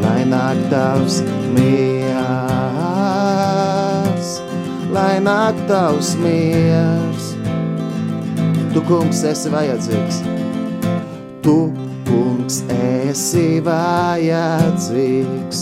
lai 0.04 0.24
nāk 0.30 0.58
tavs 0.72 1.22
miers, 1.56 2.14
lai 4.94 5.16
nāk 5.30 5.56
tavs 5.70 6.10
miers. 6.22 7.24
Tu, 8.74 8.82
kungs, 8.90 9.20
esi 9.30 9.50
vajadzīgs, 9.54 10.18
tu, 11.46 11.58
kungs, 12.08 12.56
esi 12.74 13.62
vajadzīgs, 13.66 15.60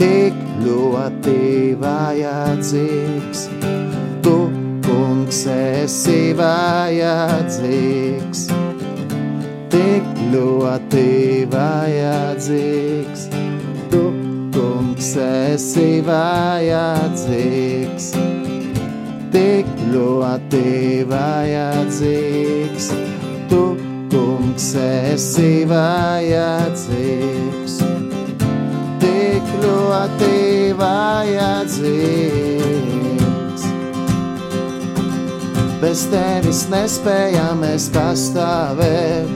tik 0.00 0.49
ļoti 0.60 1.74
vajadzīgs. 1.80 3.40
Tu, 4.24 4.34
kungs, 4.86 5.40
esi 5.54 6.20
vajadzīgs, 6.38 8.40
tik 9.72 10.04
ļoti 10.32 11.10
vajadzīgs. 11.54 13.22
Tu, 13.92 14.02
kungs, 14.56 15.10
esi 15.26 15.90
vajadzīgs, 16.06 18.06
tik 19.34 19.66
ļoti 19.94 20.66
vajadzīgs. 21.10 22.86
Tu, 23.50 23.62
kungs, 24.12 24.68
esi 24.86 25.52
vajadzīgs, 25.70 27.74
ļoti 29.90 30.70
vajadzīgs. 30.78 31.80
Bez 35.80 36.04
tevis 36.12 36.60
nespējam 36.70 37.62
mēs 37.64 37.88
pastāvēt, 37.94 39.26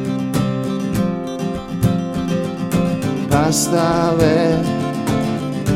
pastāvēt. 3.32 4.70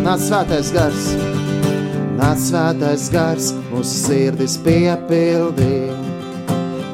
Nāc 0.05 0.21
svētais 0.29 0.71
gars, 0.77 1.05
nāc 2.21 2.39
svētais 2.47 3.09
gars, 3.13 3.51
mūsu 3.73 3.95
sirdis 4.05 4.55
piepildīja. 4.63 5.97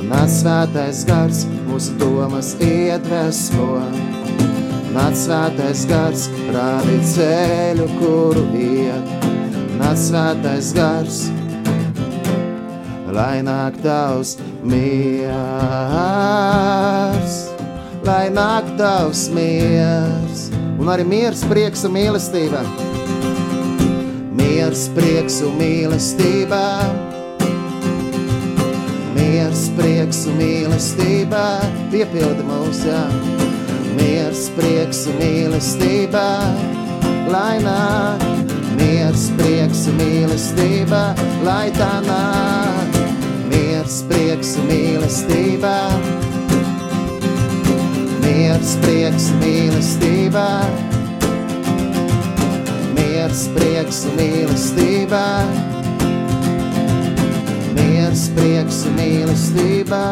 Nāc 0.08 0.30
svētais 0.40 1.04
gars, 1.08 1.44
mūsu 1.68 1.90
domas 2.00 2.48
iedvesmo. 2.64 4.23
Nāc 4.94 5.16
svētais 5.18 5.80
gars, 5.90 6.28
rādi 6.54 7.00
ceļu, 7.10 7.86
kuru 7.98 8.44
iet. 8.54 9.24
Nāc 9.80 9.98
svētais 9.98 10.68
gars, 10.76 11.16
lai 13.10 13.42
nāk 13.42 13.74
tavs 13.82 14.36
miers, 14.62 15.26
lai 18.06 18.30
nāk 18.30 18.64
tavs 18.78 19.26
miers, 19.34 20.46
un 20.78 20.86
arī 20.94 21.04
miers, 21.10 21.42
prieks 21.50 21.82
un 21.88 21.92
mīlestība. 21.98 22.62
Miers, 24.38 24.86
prieks 24.94 25.42
un 25.42 25.52
mīlestība 25.58 26.62
miers, 29.14 29.66
prieks 29.74 30.26
un 30.30 30.38
mīlestība 30.38 31.42
piepilda 31.90 32.42
mūs, 32.46 32.86
jā. 32.86 33.43
Miers, 34.04 34.46
prieks 34.58 35.06
un 35.08 35.16
mīlestība, 35.18 36.24
lai 37.32 37.56
nāk. 37.64 38.22
Miers, 38.76 39.30
prieks 39.40 39.86
un 39.88 39.98
mīlestība, 39.98 41.02
lai 41.46 41.72
tā 41.74 41.92
nāk. 42.04 43.02
Miers, 43.48 44.02
prieks 44.10 44.58
un 44.60 44.68
mīlestība. 44.68 45.76
Miers, 48.20 48.76
prieks 48.84 49.32
un 49.32 49.46
mīlestība. 49.46 50.50
miers, 53.24 53.48
prieks 53.56 54.04
un 54.04 54.16
mīlestībā. 54.18 55.24
Miers, 57.74 58.28
prieks 58.36 58.84
un 58.86 58.96
mīlestībā. 58.98 60.02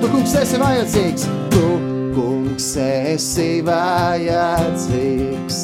Tu, 0.00 0.08
kungs, 0.08 0.34
esi 0.40 0.58
vajadzīgs, 0.62 1.28
kungs, 2.54 2.76
esi 2.78 3.62
vajadzīgs. 3.66 5.56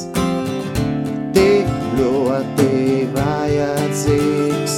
Tik 1.34 1.68
ļoti 1.98 3.06
vajadzīgs. 3.14 4.74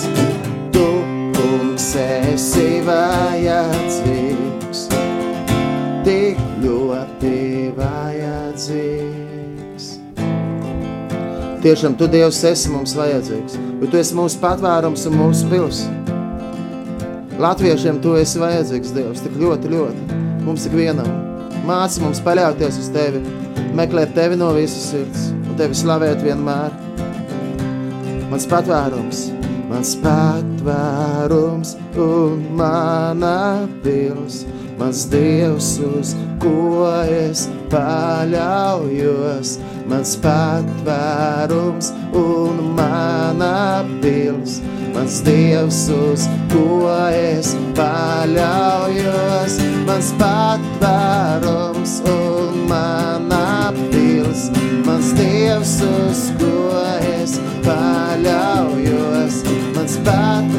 Tu, 0.72 0.86
kungs, 1.36 1.96
esi 1.96 2.82
vajadzīgs. 2.84 4.88
Tik 6.04 6.36
ļoti 6.60 7.72
vajadzīgs. 7.78 9.84
Tiešām 11.62 11.94
tu, 11.96 12.06
Dievs, 12.10 12.44
esi 12.44 12.68
mums 12.68 12.96
vajadzīgs, 12.98 13.54
jo 13.80 13.86
tu 13.88 13.96
esi 13.96 14.14
mūsu 14.18 14.38
patvērums 14.42 15.06
un 15.06 15.14
mūsu 15.14 15.46
pils. 15.48 15.86
Latviešiem 17.38 18.00
tu 18.02 18.16
esi 18.18 18.38
vajadzīgs, 18.42 18.90
Dievs, 18.98 19.22
tik 19.22 19.38
ļoti, 19.38 19.70
ļoti. 19.70 20.02
Mums 20.42 20.66
tik 20.66 20.74
vienam. 20.74 21.31
Māci 21.62 22.00
mums 22.02 22.18
paļauties 22.26 22.74
uz 22.80 22.88
tevi, 22.90 23.20
meklēt 23.78 24.16
tevi 24.16 24.34
no 24.38 24.48
visas 24.56 24.88
sirds 24.90 25.28
un 25.30 25.54
tevi 25.60 25.76
slavēt 25.78 26.18
vienmēr. 26.24 26.74
Mans 28.32 28.46
patvērums, 28.50 29.20
mans 29.70 29.92
patvērums 30.02 31.76
un 32.02 32.42
mana 32.58 33.36
pils, 33.84 34.40
mans 34.80 35.04
Dievs, 35.12 35.76
uz 35.86 36.16
ko 36.42 36.88
es 37.06 37.46
paļaujos, 37.70 39.54
mans 39.92 40.16
patvērums 40.24 41.92
un 42.18 42.58
mana 42.74 43.84
pils, 44.02 44.58
mans 44.94 45.20
Dievs, 45.26 45.88
uz 45.90 46.26
ko 46.52 46.88
es 47.16 47.54
paļaujos, 47.78 49.58
mans 49.88 50.12
patvērums 50.20 51.98
un 52.12 52.62
mana 52.70 53.72
pils, 53.92 54.48
mans 54.86 55.12
Dievs, 55.18 55.76
uz 55.88 56.24
ko 56.40 56.56
es 57.16 57.38
paļaujos, 57.66 59.42
mans 59.76 59.98
patvērums 60.00 60.51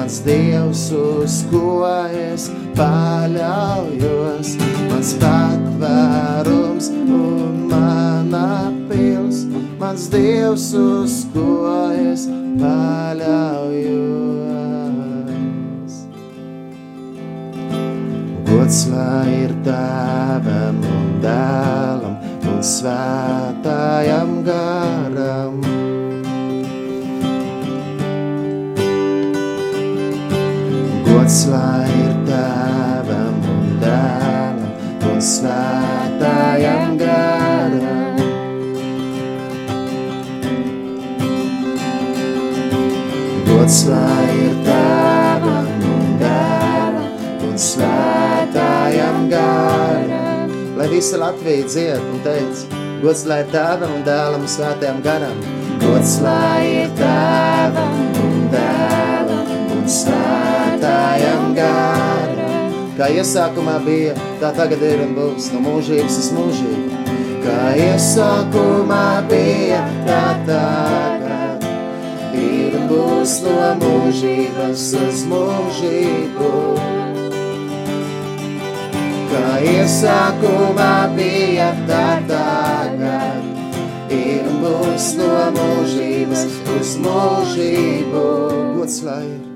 mans 0.00 0.20
Dievs, 0.24 0.90
uz 0.96 1.44
ko 1.50 1.84
es 2.08 2.48
paļaujos. 2.72 4.56
Mans 4.88 5.10
patvērums 5.20 6.88
un 7.04 7.68
mana 7.68 8.72
pils, 8.88 9.44
mans 9.80 10.08
Dievs, 10.08 10.72
uz 10.72 11.28
ko 11.34 11.92
es 11.92 12.24
paļaujos. 12.62 14.00
Gods 18.48 18.80
lai 18.94 19.28
ir 19.44 19.52
tēvam 19.68 20.80
un 20.96 21.20
dēlam 21.20 22.16
un 22.48 22.60
svētājam 22.64 24.40
garam. 24.48 25.60
Gods 31.20 31.42
lai 31.52 31.84
ir 32.00 32.12
tēvam 32.24 33.42
un 33.52 33.64
dēlam 33.82 34.60
un 35.04 35.18
svētājam 35.20 36.94
garam. 36.96 38.22
Gods 43.50 43.82
lai 43.90 44.30
ir 44.46 44.56
tēvam 44.70 45.68
un 45.90 46.08
dēlam 46.24 47.44
un 47.50 47.60
svētājam 47.66 49.28
garam. 49.34 50.56
Lai 50.80 50.88
visa 50.94 51.20
Latvija 51.20 51.68
dzied 51.68 52.10
un 52.14 52.24
teic, 52.24 52.64
gods 53.04 53.28
lai 53.28 53.42
ir 53.44 53.52
tēvam 53.52 53.92
un 53.98 54.08
dēlam 54.08 54.48
un 54.48 54.54
svētājam 54.56 55.04
garam. 55.04 55.46
Gods 55.84 56.16
lai 56.24 56.64
ir 56.80 56.98
tēvam 57.04 58.04
un 58.24 58.52
dēlam 58.56 59.56
un 59.68 59.84
svētājam 59.84 60.16
garam. 60.16 60.29
Kā 63.00 63.06
iesākumā 63.16 63.78
bija, 63.80 64.12
tā 64.42 64.50
tagad 64.52 64.82
ir 64.84 64.98
un 65.00 65.14
būs 65.16 65.46
no 65.54 65.62
mūžības 65.64 66.18
uz 66.20 66.26
mūžību. 66.36 66.98
Kā 67.40 67.70
iesākumā 67.80 69.04
bija, 69.30 69.78
tā 70.04 70.18
tagad 70.44 71.64
ir 72.36 72.76
un 72.76 72.84
būs 72.90 73.38
no 73.46 73.70
mūžības 73.80 74.84
uz 75.00 75.24
mūžību. 75.32 76.52
Kā 79.32 79.48
iesākumā 79.72 80.94
bija, 81.16 81.72
tā 81.88 82.06
tagad 82.28 84.12
ir 84.12 84.44
un 84.44 84.60
būs 84.66 85.14
no 85.22 85.36
mūžības 85.56 86.44
uz 86.76 86.98
mūžību. 87.06 88.26
Gods 88.76 89.00
lai 89.08 89.24
ir, 89.24 89.49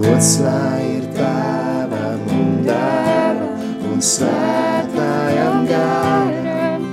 gods 0.00 0.38
lai 0.40 0.80
ir 0.96 1.06
tēvam 1.16 2.28
un 2.32 2.52
dēlam 2.64 3.64
un 3.90 3.98
svētājam 4.10 5.66
garam. 5.68 6.86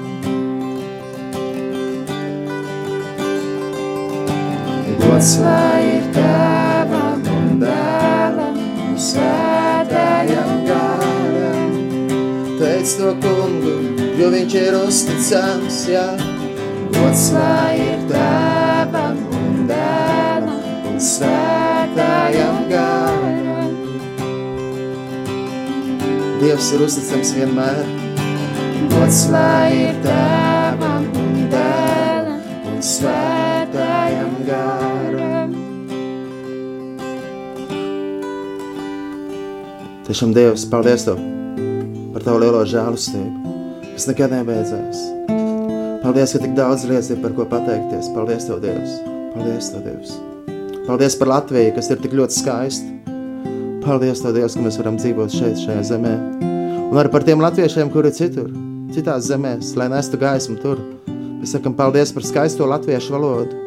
Gods 5.04 5.32
lai 5.43 5.84
ir 5.93 6.10
tēvam 6.17 7.30
un 7.36 7.62
dēlam 7.63 8.58
un 8.88 8.98
svētājam 9.10 10.52
garam. 10.72 11.78
Teic 12.60 12.98
to 12.98 13.13
kungu, 13.24 13.78
jo 14.20 14.34
viņš 14.36 14.58
ir 14.65 14.82
uzticams, 14.82 15.80
jā. 15.93 16.10
Gods 16.98 17.30
lai 17.38 17.80
ir 17.86 18.04
tēvam 18.12 19.24
un 19.39 19.63
dēlam 19.72 20.67
un 20.91 21.02
svētājam 21.12 21.66
garam. 21.97 23.73
Dievs 26.38 26.69
ir 26.75 26.83
uzticams 26.86 27.31
vienmēr. 27.33 27.79
Gods 28.91 29.23
lai 29.33 29.73
ir 29.73 29.97
tēvam 30.03 31.07
un 31.17 31.47
dēlam 31.51 32.69
un 32.69 32.77
svētājam 32.86 34.38
garam. 34.47 35.57
Tiešām 40.07 40.38
Dievs, 40.38 40.69
paldies 40.71 41.03
Tev 41.10 41.19
par 42.13 42.23
Tavu 42.23 42.39
lielo 42.41 42.63
žēlustību, 42.65 43.57
kas 43.91 44.07
nekad 44.10 44.38
nebeidzās. 44.38 45.03
Paldies, 46.05 46.33
ka 46.33 46.41
tik 46.45 46.55
daudz 46.57 46.88
lietas 46.88 47.12
ir 47.12 47.21
par 47.25 47.36
ko 47.38 47.49
pateikties. 47.49 48.13
Paldies 48.15 48.47
Tev, 48.47 48.63
Dievs. 48.63 48.97
Paldies 49.36 49.73
Tev, 49.73 49.86
Dievs. 49.89 50.17
Paldies 50.88 51.17
par 51.19 51.28
Latviju, 51.28 51.73
kas 51.76 51.89
ir 51.91 52.00
tik 52.00 52.13
ļoti 52.15 52.36
skaista. 52.38 52.93
Paldies 53.84 54.21
Tev, 54.23 54.38
Dievs, 54.38 54.54
ka 54.56 54.62
mēs 54.63 54.78
varam 54.80 54.95
dzīvot 54.95 55.34
šeit, 55.36 55.60
šajā 55.60 55.82
zemē. 55.89 56.13
Un 56.88 56.95
arī 56.95 57.12
par 57.12 57.26
tiem 57.28 57.43
latviešiem, 57.43 57.89
kuri 57.91 58.13
citur, 58.15 58.47
citās 58.95 59.28
zemēs, 59.28 59.73
lai 59.76 59.89
nestu 59.91 60.19
gaismu 60.21 60.56
tur. 60.63 60.80
Mēs 61.41 61.52
sakam 61.58 61.76
paldies 61.76 62.13
par 62.15 62.23
skaisto 62.23 62.67
latviešu 62.71 63.17
valodu. 63.17 63.60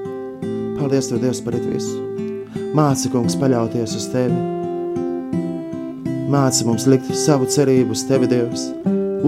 Paldies 0.79 1.11
Tev, 1.11 1.21
Dievs, 1.21 1.43
par 1.45 1.59
it 1.59 1.67
visu. 1.69 1.99
Māci, 2.77 3.13
kungs, 3.13 3.37
paļauties 3.37 3.99
uz 4.01 4.07
Tevi. 4.15 4.41
Māci 6.33 6.65
mums 6.65 6.89
likt 6.89 7.11
savu 7.21 7.49
cerību 7.53 7.93
uz 7.97 8.07
Tevi, 8.09 8.31
Dievs. 8.33 8.71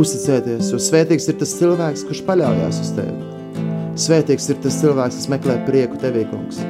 Uzticēties, 0.00 0.70
jo 0.72 0.80
svētīgs 0.80 1.28
ir 1.28 1.36
tas 1.42 1.52
cilvēks, 1.58 2.06
kurš 2.08 2.24
paļaujās 2.24 2.80
uz 2.86 2.94
Tevi. 2.96 3.66
Svētīgs 4.00 4.48
ir 4.48 4.64
tas 4.64 4.80
cilvēks, 4.80 5.20
kas 5.20 5.28
meklē 5.36 5.60
prieku 5.68 6.00
Tevī, 6.00 6.24
kungs. 6.32 6.64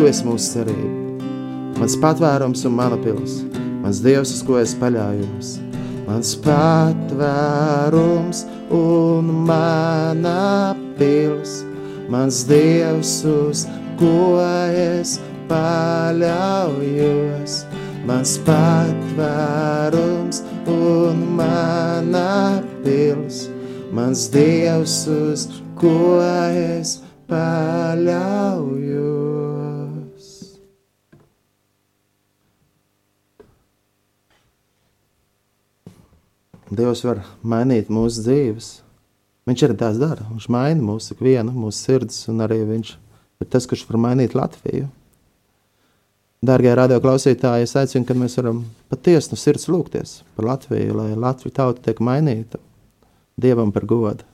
Tu 0.00 0.06
esi 0.08 0.24
mūsu 0.24 0.54
cerība. 0.54 1.26
Mans 1.76 1.92
patvērums 2.00 2.64
un 2.64 2.72
mana 2.78 2.96
pils. 3.04 3.42
Mans 3.82 4.00
Dievs, 4.00 4.32
uz 4.32 4.40
ko 4.48 4.56
es 4.56 4.72
paļājos. 4.80 5.58
mans 6.10 6.34
patvērums 6.42 8.38
un 8.74 9.24
mana 9.46 10.74
pils, 10.98 11.62
mans 12.10 12.44
dievs, 12.48 13.24
uz 13.28 13.66
ko 14.00 14.40
es 14.74 15.20
paļaujos, 15.50 16.32
mans 18.08 18.38
patvērums 18.48 20.42
un 20.74 21.16
mana 21.38 22.62
pils, 22.82 23.48
mans 23.94 24.28
dievs, 24.34 25.06
uz 25.06 25.46
ko 25.78 26.18
es 26.24 26.98
paļaujos. 27.30 29.19
Dievs 36.70 37.02
var 37.02 37.24
mainīt 37.42 37.90
mūsu 37.90 38.22
dzīves. 38.22 38.70
Viņš 39.50 39.66
arī 39.66 39.76
tās 39.80 39.98
dara. 39.98 40.22
Viņš 40.30 40.46
maina 40.54 40.84
mūsu 40.84 41.16
ikvienu, 41.16 41.50
mūsu 41.56 41.82
sirdis, 41.82 42.22
un 42.30 42.44
arī 42.44 42.60
viņš 42.68 42.92
ir 43.42 43.50
tas, 43.50 43.66
kurš 43.66 43.88
var 43.88 43.98
mainīt 44.06 44.36
Latviju. 44.38 44.86
Dārgie 46.46 46.72
radioklausītāji, 46.72 47.66
es 47.66 47.76
aicinu, 47.76 48.06
ka 48.08 48.14
mēs 48.16 48.38
varam 48.38 48.62
patiesi 48.88 49.32
no 49.32 49.36
sirds 49.36 49.66
lūgties 49.68 50.14
par 50.36 50.46
Latviju, 50.54 50.94
lai 50.96 51.10
Latvijas 51.12 51.56
tauta 51.58 51.84
tiek 51.84 52.00
mainīta 52.00 52.62
Dievam 53.40 53.72
par 53.72 53.84
godu. 53.88 54.24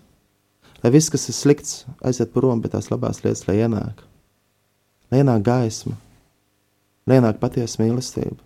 Lai 0.85 0.92
viss, 0.94 1.11
kas 1.11 1.27
ir 1.31 1.35
slikts, 1.35 1.85
aiziet 2.05 2.31
prom, 2.35 2.61
bet 2.62 2.77
tās 2.77 2.92
labās 2.92 3.25
lietas, 3.25 3.46
lai 3.49 3.57
ienāk. 3.64 4.05
Lai 5.11 5.22
ienāk 5.22 5.42
gaisma, 5.46 5.96
lai 7.07 7.18
ienāk 7.18 7.40
patiesa 7.42 7.83
mīlestība. 7.83 8.45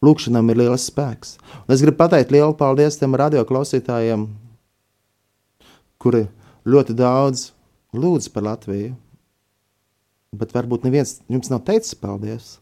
Lūkšanām 0.00 0.48
ir 0.48 0.62
liels 0.62 0.86
spēks. 0.88 1.34
Un 1.66 1.74
es 1.74 1.82
gribu 1.84 1.98
pateikt 1.98 2.30
lielu 2.32 2.54
paldies 2.56 2.96
tiem 2.96 3.12
radioklausītājiem, 3.20 4.24
kuri 6.00 6.22
ļoti 6.64 6.96
daudz 6.96 7.50
lūdz 7.92 8.30
par 8.32 8.46
Latviju. 8.46 8.94
Bet 10.40 10.54
varbūt 10.56 10.86
neviens 10.86 11.18
jums 11.28 11.52
nav 11.52 11.66
teicis 11.68 11.98
paldies. 12.00 12.54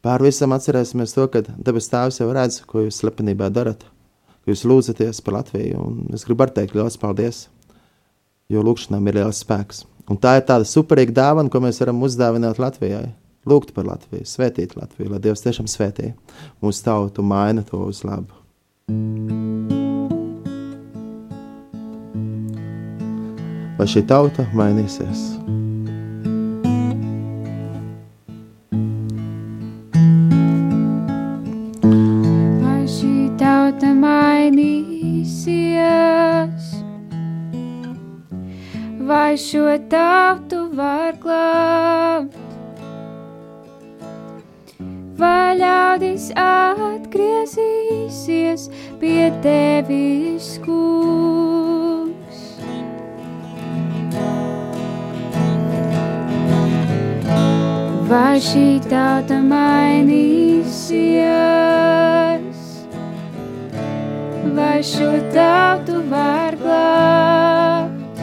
Pār 0.00 0.24
visam 0.24 0.56
atcerēsimies 0.56 1.12
to, 1.12 1.26
ka 1.28 1.44
debes 1.44 1.90
Tēvs 1.92 2.22
jau 2.22 2.30
redz, 2.32 2.62
ko 2.64 2.86
jūs 2.86 3.02
slepenībā 3.02 3.50
darat, 3.52 3.82
ka 4.40 4.54
jūs 4.54 4.64
lūdzaties 4.64 5.20
par 5.26 5.42
Latviju. 5.42 5.84
Un 5.84 6.16
es 6.16 6.24
gribu 6.24 6.48
teikt 6.48 6.78
liels 6.78 6.96
paldies, 6.96 7.48
jo 8.48 8.64
lūkšanām 8.64 9.12
ir 9.12 9.20
liels 9.20 9.44
spēks. 9.44 9.84
Un 10.08 10.16
tā 10.16 10.38
ir 10.38 10.46
tāda 10.48 10.64
superīga 10.64 11.12
dāvana, 11.12 11.52
ko 11.52 11.60
mēs 11.60 11.82
varam 11.82 12.00
uzdāvināt 12.08 12.62
Latvijai 12.62 13.10
lūgt 13.48 13.72
par 13.76 13.86
Latviju, 13.88 14.26
svētīt 14.28 14.76
Latviju, 14.76 15.10
lai 15.14 15.20
Dievs 15.24 15.44
tiešām 15.44 15.68
svētī 15.70 16.12
mūsu 16.60 16.84
tautu, 16.84 17.22
maina 17.24 17.62
to 17.66 17.78
uz 17.86 18.04
labu. 18.04 18.34
Vai 23.80 23.86
šī 23.88 24.02
tauta 24.04 24.44
mainīsies? 24.52 25.20
Vai 32.60 32.82
šī 32.96 33.14
tauta 33.40 33.94
mainīsies? 34.02 35.48
Vai 39.08 39.32
šo 39.40 39.64
tautu 39.88 40.60
var 40.76 41.16
glābt? 41.24 42.39
Vai 45.20 45.52
ļaudis 45.58 46.30
atgriezīsies 46.40 48.62
pie 49.00 49.30
tevis, 49.44 50.58
kungs. 50.64 52.38
Vai 58.10 58.40
šī 58.42 58.80
tauta 58.90 59.38
mainīsies, 59.44 60.72
vai 64.56 64.80
šo 64.82 65.12
tautu 65.36 65.96
var 66.10 66.52
glābt, 66.64 68.18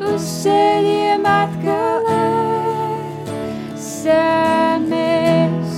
uz 0.01 0.23
ceļiem 0.41 1.23
atkal 1.29 2.01
esam 3.77 4.89
mēs, 4.89 5.71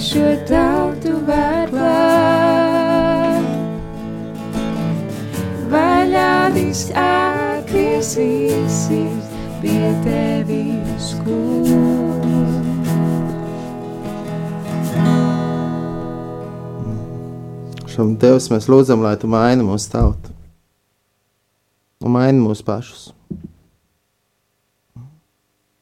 šo 0.00 0.36
tautu 0.48 1.12
glābt? 1.26 1.74
Vai 5.72 6.06
ļaudis 6.12 6.82
atgriezīsies 7.00 9.24
pie 9.62 9.88
tevis, 10.04 11.06
kungs. 11.24 11.56
Šam 17.96 18.12
Dievs 18.20 18.50
mēs 18.52 18.66
lūdzam, 18.68 19.00
lai 19.00 19.16
Tu 19.16 19.24
maini 19.30 19.64
mūsu 19.64 19.88
tautu 19.92 20.36
un 22.06 22.14
maini 22.14 22.42
mūsu 22.42 22.64
pašus. 22.66 23.06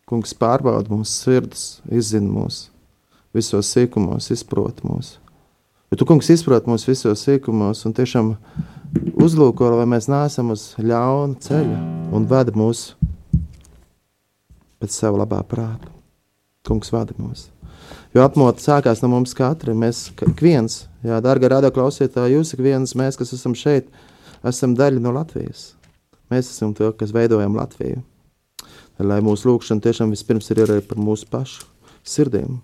Kungs 0.09 0.33
pārbauda 0.39 0.93
mūsu 0.93 1.11
sirdis, 1.11 1.65
izzina 1.91 2.31
mūsu 2.31 2.74
visos 3.35 3.71
sīkumos, 3.75 4.31
izprot 4.35 4.83
mūsu. 4.87 5.19
Jo 5.93 5.99
tu, 6.01 6.07
kungs, 6.09 6.31
izprot 6.33 6.67
mūsu 6.71 6.91
visos 6.91 7.25
sīkumos 7.27 7.85
un 7.87 7.95
tiešām 7.95 8.35
uzlūko, 9.23 9.69
lai 9.77 9.87
mēs 9.91 10.09
neesam 10.11 10.55
uz 10.55 10.73
ļauna 10.81 11.39
ceļa 11.45 11.81
un 12.15 12.29
vada 12.31 12.55
mūs 12.57 12.93
pēc 14.83 14.97
sava 14.97 15.23
labā 15.23 15.43
prāta. 15.49 15.91
Kungs 16.65 16.91
vada 16.95 17.17
mūs. 17.21 17.49
Jo 18.15 18.25
apmota 18.25 18.63
sākās 18.63 19.03
no 19.03 19.11
mums 19.13 19.35
katra. 19.37 19.75
Mēs 19.77 20.09
viens, 20.41 20.85
jā, 21.05 21.19
dārgā 21.25 21.51
rādā 21.53 21.71
klausītāji, 21.75 22.39
jūs 22.39 22.55
ik 22.57 22.63
viens, 22.65 22.95
mēs, 22.97 23.19
kas 23.21 23.35
esam 23.37 23.57
šeit, 23.59 23.91
esam 24.47 24.77
daļa 24.79 25.03
no 25.05 25.13
Latvijas. 25.17 25.73
Mēs 26.33 26.51
esam 26.53 26.73
tie, 26.77 26.91
kas 26.97 27.13
veidojam 27.15 27.57
Latviju. 27.59 28.03
Lai 29.03 29.19
mūsu 29.25 29.51
lūkšana 29.51 29.83
tiešām 29.83 30.15
vispirms 30.15 30.51
ir 30.55 30.63
arī 30.65 30.79
par 30.87 31.01
mūsu 31.03 31.27
pašu 31.31 31.67
sirdīm. 32.07 32.61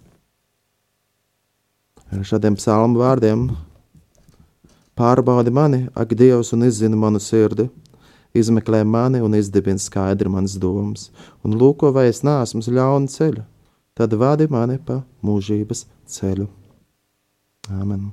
Šādiem 2.10 2.56
psalmu 2.58 2.98
vārdiem 2.98 3.44
pārbaudi 4.98 5.52
mani, 5.54 5.84
ak, 5.94 6.16
Dievs, 6.18 6.50
un 6.56 6.66
izzina 6.66 6.98
manu 6.98 7.20
sirdi, 7.22 7.68
izmeklē 8.34 8.82
mani 8.82 9.20
un 9.22 9.36
izdibina 9.38 9.78
skaidri 9.78 10.30
manas 10.30 10.56
domas, 10.58 11.08
un 11.46 11.54
lūko, 11.54 11.92
vai 11.94 12.08
es 12.10 12.24
neesmu 12.26 12.64
uz 12.64 12.70
ļauna 12.70 13.10
ceļa, 13.14 13.44
tad 13.94 14.16
vadi 14.18 14.48
mani 14.50 14.80
pa 14.82 15.00
mūžības 15.22 15.84
ceļu. 16.10 16.48
Āmen! 17.70 18.10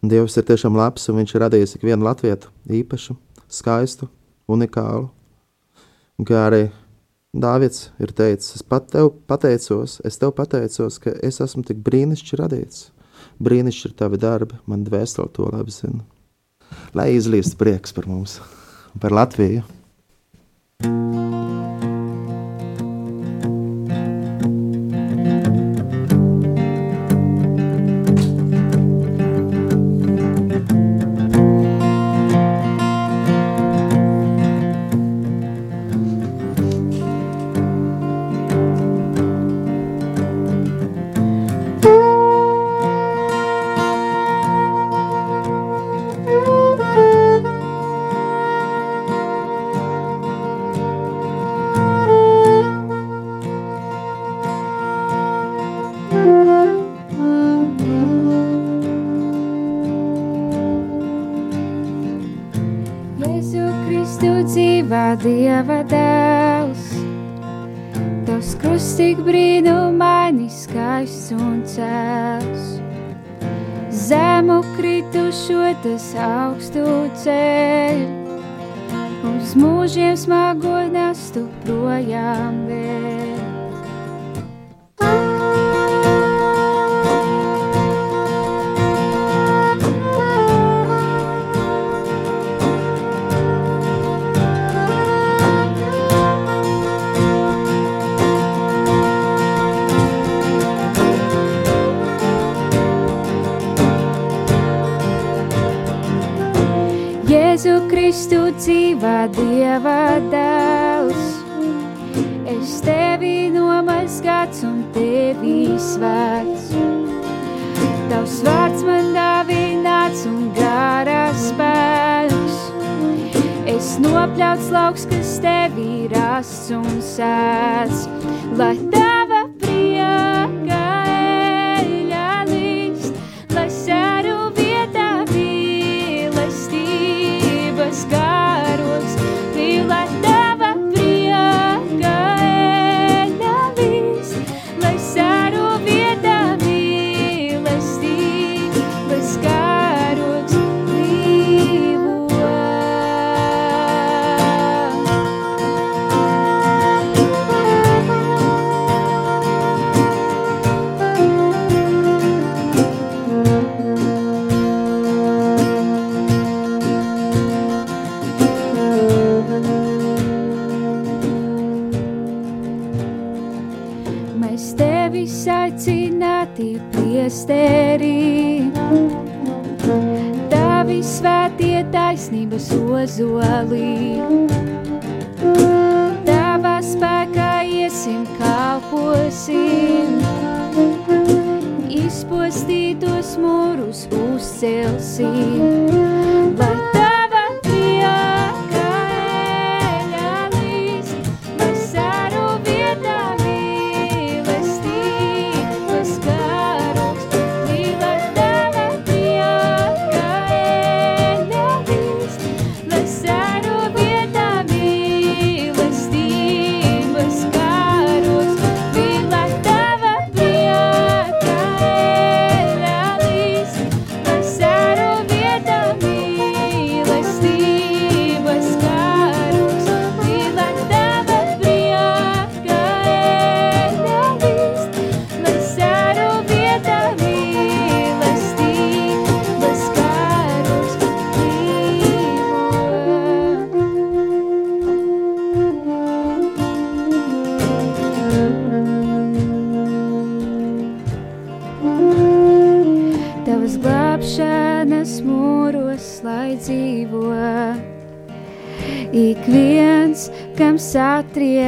Dievs 0.00 0.36
ir 0.36 0.44
tiešām 0.48 0.76
labs, 0.76 1.08
un 1.08 1.18
Viņš 1.20 1.34
ir 1.34 1.44
radījis 1.44 1.74
ikvienu 1.76 2.04
latviešu 2.04 2.52
īpašu, 2.72 3.16
skaistu, 3.48 4.08
unikālu. 4.48 5.10
Un 6.20 6.28
kā 6.28 6.46
arī 6.48 6.62
Dāvids 7.30 7.92
ir 8.02 8.10
teicis, 8.10 8.56
es 8.58 8.64
pat 8.66 8.88
tev 8.90 9.12
pateicos, 9.30 10.00
es 10.06 10.18
tev 10.18 10.32
pateicos, 10.34 10.98
ka 10.98 11.14
es 11.22 11.38
esmu 11.44 11.62
tik 11.68 11.78
brīnišķīgi 11.86 12.40
radīts. 12.42 12.88
Brīnišķīgi 13.38 13.92
ir 13.92 13.96
tavi 14.02 14.18
darbi, 14.18 14.58
man 14.66 14.82
dvēseli 14.88 15.30
to 15.36 15.46
labi 15.52 15.74
zina. 15.74 16.02
Lai 16.94 17.12
izlīst 17.14 17.54
prieks 17.60 17.94
par 17.94 18.10
mums, 18.10 18.40
par 18.98 19.14
Latviju. 19.14 19.62
Jēzu 20.82 21.29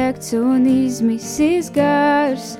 satriekts 0.03 0.33
un 0.33 0.65
izmisis 0.67 1.69
gars, 1.71 2.57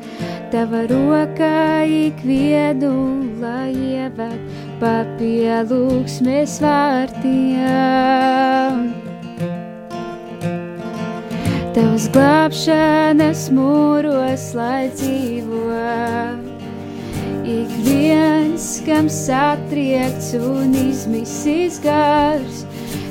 tava 0.52 0.88
roka 0.88 1.84
ikvienu, 1.84 3.20
lai 3.42 3.74
ieved 3.76 4.40
papielūksmes 4.80 6.62
vārtiem. 6.64 7.34
Tavs 11.76 12.08
glābšanas 12.16 13.50
mūros, 13.52 14.54
lai 14.56 14.88
dzīvo. 14.96 15.84
Ik 17.44 17.72
viens, 17.84 18.80
kam 18.86 19.10
satriekts 19.12 20.32
un 20.40 20.72
izmisis 20.72 21.82
gars, 21.84 22.64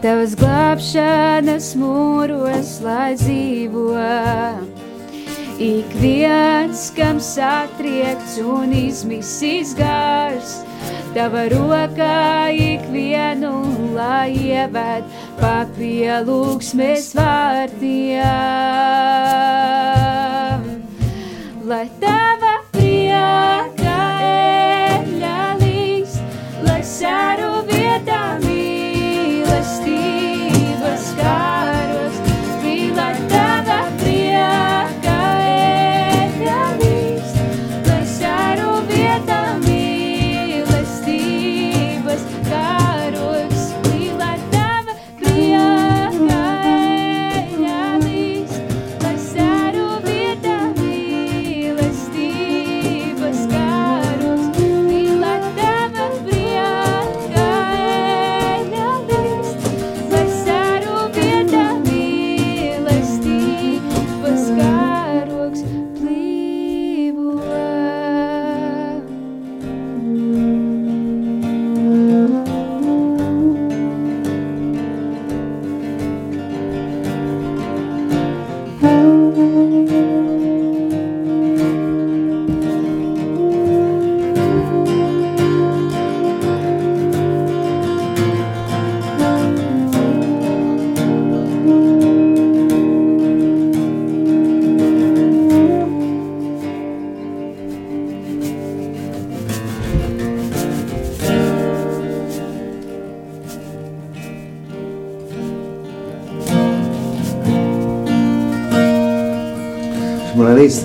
Tavas 0.01 0.33
glābšanas 0.39 1.73
mūros, 1.77 2.79
lai 2.85 3.13
dzīvo. 3.19 3.97
Ik 5.61 5.91
viens, 6.01 6.87
kam 6.97 7.19
satriekts 7.21 8.39
un 8.41 8.73
izmisis 8.73 9.75
gars, 9.77 10.65
tava 11.13 11.43
roka 11.53 12.49
ikvienu, 12.49 13.53
lai 13.93 14.33
ieved 14.33 15.05
papielūksmes 15.43 17.13
vārtiem. 17.19 18.25
Lai 21.71 21.89
tava 22.01 22.40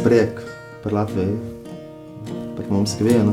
Prieks 0.07 0.45
par 0.85 0.93
Latviju, 0.95 1.35
par 2.55 2.67
mums 2.71 2.93
vienu. 3.01 3.33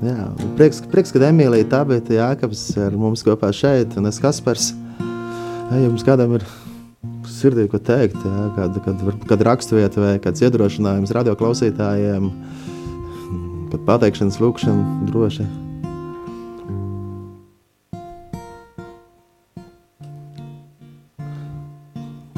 Jā, 0.00 0.30
prieks, 0.56 0.80
prieks, 0.88 1.12
ka 1.12 1.20
Emīlija 1.28 1.66
Tabita 1.68 2.16
Jākabs 2.16 2.62
ir 2.80 2.96
mums 2.96 3.20
kopā 3.26 3.52
šeit, 3.52 3.98
un 4.00 4.08
es 4.08 4.16
Kaspars. 4.22 4.70
Ja 5.68 5.82
jums 5.82 6.06
kādam 6.08 6.38
ir 6.38 6.48
sirdī 7.28 7.68
ko 7.68 7.76
teikt, 7.84 8.16
jā, 8.24 8.48
kad, 8.56 8.80
kad, 8.88 9.06
kad 9.28 9.46
raksturvieta 9.50 10.00
vai 10.00 10.16
kāds 10.24 10.40
iedrošinājums 10.40 11.12
radio 11.12 11.36
klausītājiem, 11.36 12.32
kad 13.74 13.88
pateikšanas 13.92 14.40
lūkšana 14.40 15.08
droši. 15.12 15.50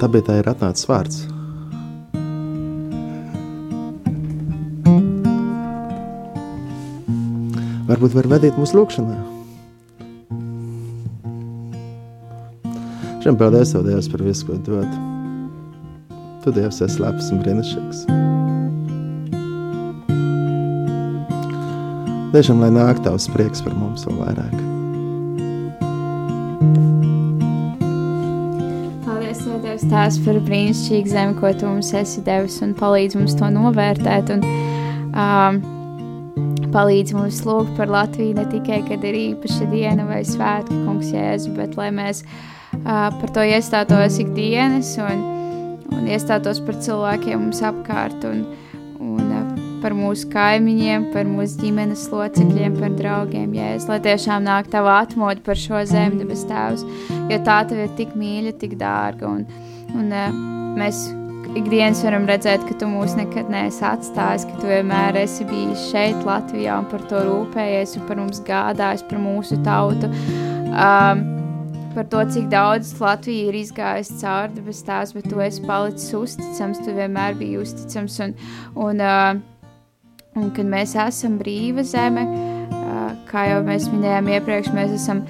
Tāpēc 0.00 0.26
tā 0.26 0.42
ir 0.42 0.50
atnācis 0.50 0.90
vārds. 0.90 1.28
Varbūt 8.00 8.14
var 8.16 8.26
vadīt 8.32 8.56
mūsu 8.56 8.78
lūkšanā. 8.78 9.14
Šim 13.20 13.36
paldies, 13.36 13.74
tev, 13.74 13.82
Dievs, 13.84 14.06
par 14.08 14.22
visu, 14.24 14.46
ko 14.48 14.54
dod. 14.64 14.94
Tu, 16.40 16.54
Dievs, 16.56 16.78
esi 16.80 17.02
labs 17.02 17.26
un 17.28 17.42
brīnišķīgs. 17.42 17.98
Tiešām, 22.32 22.62
lai 22.64 22.70
nāk 22.72 23.02
tavs 23.04 23.26
prieks 23.34 23.60
par 23.66 23.76
mums 23.76 24.06
vēl 24.08 24.16
vairāk. 24.22 24.54
Paldies, 29.04 29.42
Tev, 29.44 29.58
Dievs, 29.66 29.84
Tēvs, 29.92 30.16
par 30.24 30.40
brīnišķīgu 30.48 31.12
zemi, 31.12 31.36
ko 31.36 31.52
Tu 31.52 31.68
mums 31.68 31.92
esi 32.00 32.24
devis 32.24 32.56
un 32.64 32.72
palīdz 32.80 33.20
mums 33.20 33.36
to 33.36 33.52
novērtēt. 33.58 34.32
Un, 34.38 34.48
um, 35.12 35.60
palīdz 36.74 37.14
mums 37.16 37.42
lūgt 37.46 37.74
par 37.78 37.90
Latviju 37.90 38.36
ne 38.38 38.46
tikai, 38.50 38.80
kad 38.88 39.04
ir 39.06 39.18
īpaša 39.18 39.68
diena 39.72 40.06
vai 40.08 40.22
svētki, 40.26 40.78
kungs 40.86 41.12
Jēzu, 41.14 41.52
bet 41.56 41.76
lai 41.78 41.90
mēs 41.94 42.22
uh, 42.24 43.10
par 43.20 43.34
to 43.34 43.44
iestātos 43.46 44.20
ikdienas 44.22 44.94
un, 45.02 45.24
un 45.96 46.08
iestātos 46.10 46.62
par 46.66 46.78
cilvēkiem 46.82 47.46
mums 47.46 47.62
apkārt 47.66 48.26
un, 48.28 48.44
un 49.02 49.22
uh, 49.26 49.46
par 49.82 49.96
mūsu 49.96 50.28
kaimiņiem, 50.32 51.10
par 51.14 51.28
mūsu 51.28 51.62
ģimenes 51.62 52.06
locekļiem, 52.12 52.80
par 52.80 52.98
draugiem, 52.98 53.54
Jēzus, 53.56 53.88
lai 53.90 54.00
tiešām 54.08 54.44
nāk 54.48 54.72
Tava 54.72 55.00
atmoda 55.04 55.40
par 55.46 55.58
šo 55.60 55.84
zemi, 55.88 56.20
debes 56.22 56.44
Tēvs, 56.50 56.84
jo 57.30 57.40
tā 57.46 57.62
Tev 57.70 57.86
ir 57.86 57.96
tik 57.98 58.12
mīļa, 58.18 58.58
tik 58.60 58.76
dārga 58.80 59.30
un, 59.30 59.48
un 59.96 60.12
uh, 60.12 60.44
mēs 60.78 61.08
ikdienas 61.58 62.02
varam 62.04 62.26
redzēt, 62.28 62.62
ka 62.68 62.76
tu 62.78 62.88
mūs 62.90 63.16
nekad 63.18 63.50
neesi 63.52 63.82
atstājis, 63.86 64.46
ka 64.48 64.60
tu 64.60 64.70
vienmēr 64.70 65.18
esi 65.22 65.46
bijis 65.48 65.88
šeit, 65.90 66.22
Latvijā, 66.26 66.78
un 66.82 66.88
par 66.90 67.02
to 67.10 67.24
rūpējies, 67.26 67.96
un 67.98 68.06
par 68.08 68.20
mums 68.20 68.42
gādājis, 68.46 69.04
par 69.10 69.22
mūsu 69.22 69.58
tautu. 69.66 70.10
Um, 70.70 71.24
par 71.94 72.06
to, 72.12 72.22
cik 72.34 72.46
daudz 72.52 72.92
Latvija 73.02 73.50
ir 73.50 73.58
izgājusi 73.64 74.20
cauri 74.20 74.54
debes 74.60 74.82
tās, 74.86 75.14
bet 75.16 75.26
tu 75.30 75.42
esi 75.42 75.64
palicis 75.66 76.14
uzticams, 76.14 76.82
tu 76.84 76.94
vienmēr 76.94 77.38
biji 77.40 77.58
uzticams, 77.64 78.20
un, 78.26 78.36
un, 78.78 79.02
uh, 79.02 79.34
un 80.38 80.52
kad 80.54 80.70
mēs 80.70 80.94
esam 81.08 81.38
brīva 81.40 81.82
zeme, 81.86 82.26
uh, 82.30 83.08
kā 83.30 83.48
jau 83.50 83.62
mēs 83.66 83.90
minējām 83.90 84.30
iepriekš, 84.36 84.70
mēs 84.76 84.94
esam 85.00 85.24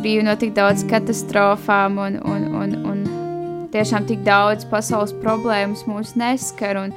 brīvi 0.00 0.26
no 0.26 0.34
tik 0.40 0.56
daudz 0.58 0.82
katastrofām 0.90 2.02
un, 2.02 2.18
un, 2.26 2.48
un, 2.64 2.78
un 2.88 3.01
tiešām 3.72 4.06
tik 4.08 4.22
daudz 4.26 4.66
pasaules 4.68 5.14
problēmas 5.22 5.86
mūs 5.88 6.14
neskar, 6.20 6.78
un 6.84 6.92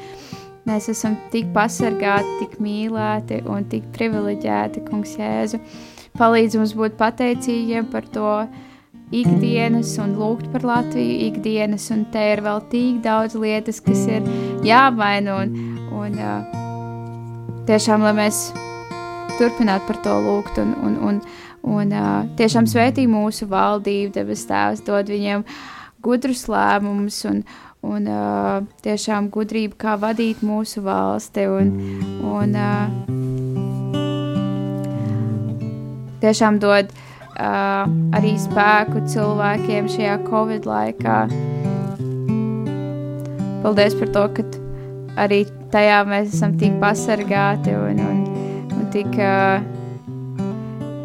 mēs 0.67 0.89
esam 0.91 1.15
tik 1.31 1.51
pasargāti, 1.55 2.39
tik 2.41 2.57
mīlēti 2.63 3.41
un 3.51 3.67
tik 3.71 3.87
privileģēti, 3.95 4.83
kungs 4.89 5.15
Jēzu. 5.19 5.61
Palīdz 6.19 6.59
mums 6.59 6.73
būt 6.77 6.97
pateicīgiem 6.99 7.87
par 7.91 8.07
to 8.11 8.33
ikdienas 9.15 9.93
un 10.01 10.15
lūgt 10.19 10.47
par 10.53 10.65
Latviju 10.65 11.29
ikdienas, 11.29 11.87
un 11.93 12.05
te 12.11 12.23
ir 12.33 12.43
vēl 12.43 12.63
tik 12.71 13.01
daudz 13.05 13.35
lietas, 13.39 13.81
kas 13.83 14.05
ir 14.09 14.27
jāmaina, 14.65 15.39
un, 15.43 15.55
un 15.95 16.19
uh, 16.19 17.63
tiešām, 17.69 18.03
lai 18.07 18.15
mēs 18.23 18.47
turpinātu 19.37 19.91
par 19.91 20.01
to 20.03 20.17
lūgt, 20.25 20.59
un, 20.63 20.73
un, 20.87 20.97
un, 21.11 21.21
un 21.75 21.95
uh, 21.95 22.11
tiešām 22.39 22.67
svētī 22.71 23.05
mūsu 23.11 23.47
valdību, 23.51 24.15
debes 24.15 24.47
tēvs, 24.49 24.83
dod 24.87 25.11
viņiem 25.11 25.43
uh, 25.43 25.63
gudrus 26.05 26.45
lēmumus 26.51 27.23
un, 27.29 27.41
un 27.85 28.07
uh, 28.09 28.61
tiešām 28.85 29.31
gudrību, 29.33 29.77
kā 29.81 29.97
vadīt 30.01 30.43
mūsu 30.45 30.85
valsti. 30.85 31.47
Un, 31.49 31.73
un, 32.29 32.55
uh, 32.55 33.15
tiešām 36.23 36.59
dod 36.63 36.93
uh, 36.93 37.85
arī 38.17 38.35
spēku 38.41 39.05
cilvēkiem 39.11 39.89
šajā 39.91 40.19
Covid 40.29 40.69
laikā. 40.69 41.17
Paldies 43.65 43.97
par 43.97 44.11
to, 44.13 44.25
ka 44.37 44.45
arī 45.25 45.43
tajā 45.73 46.03
mēs 46.09 46.33
esam 46.35 46.53
tik 46.59 46.77
pasargāti 46.81 47.73
un, 47.73 48.01
un, 48.05 48.21
un 48.77 48.85
tik 48.93 49.17
uh, 49.17 49.63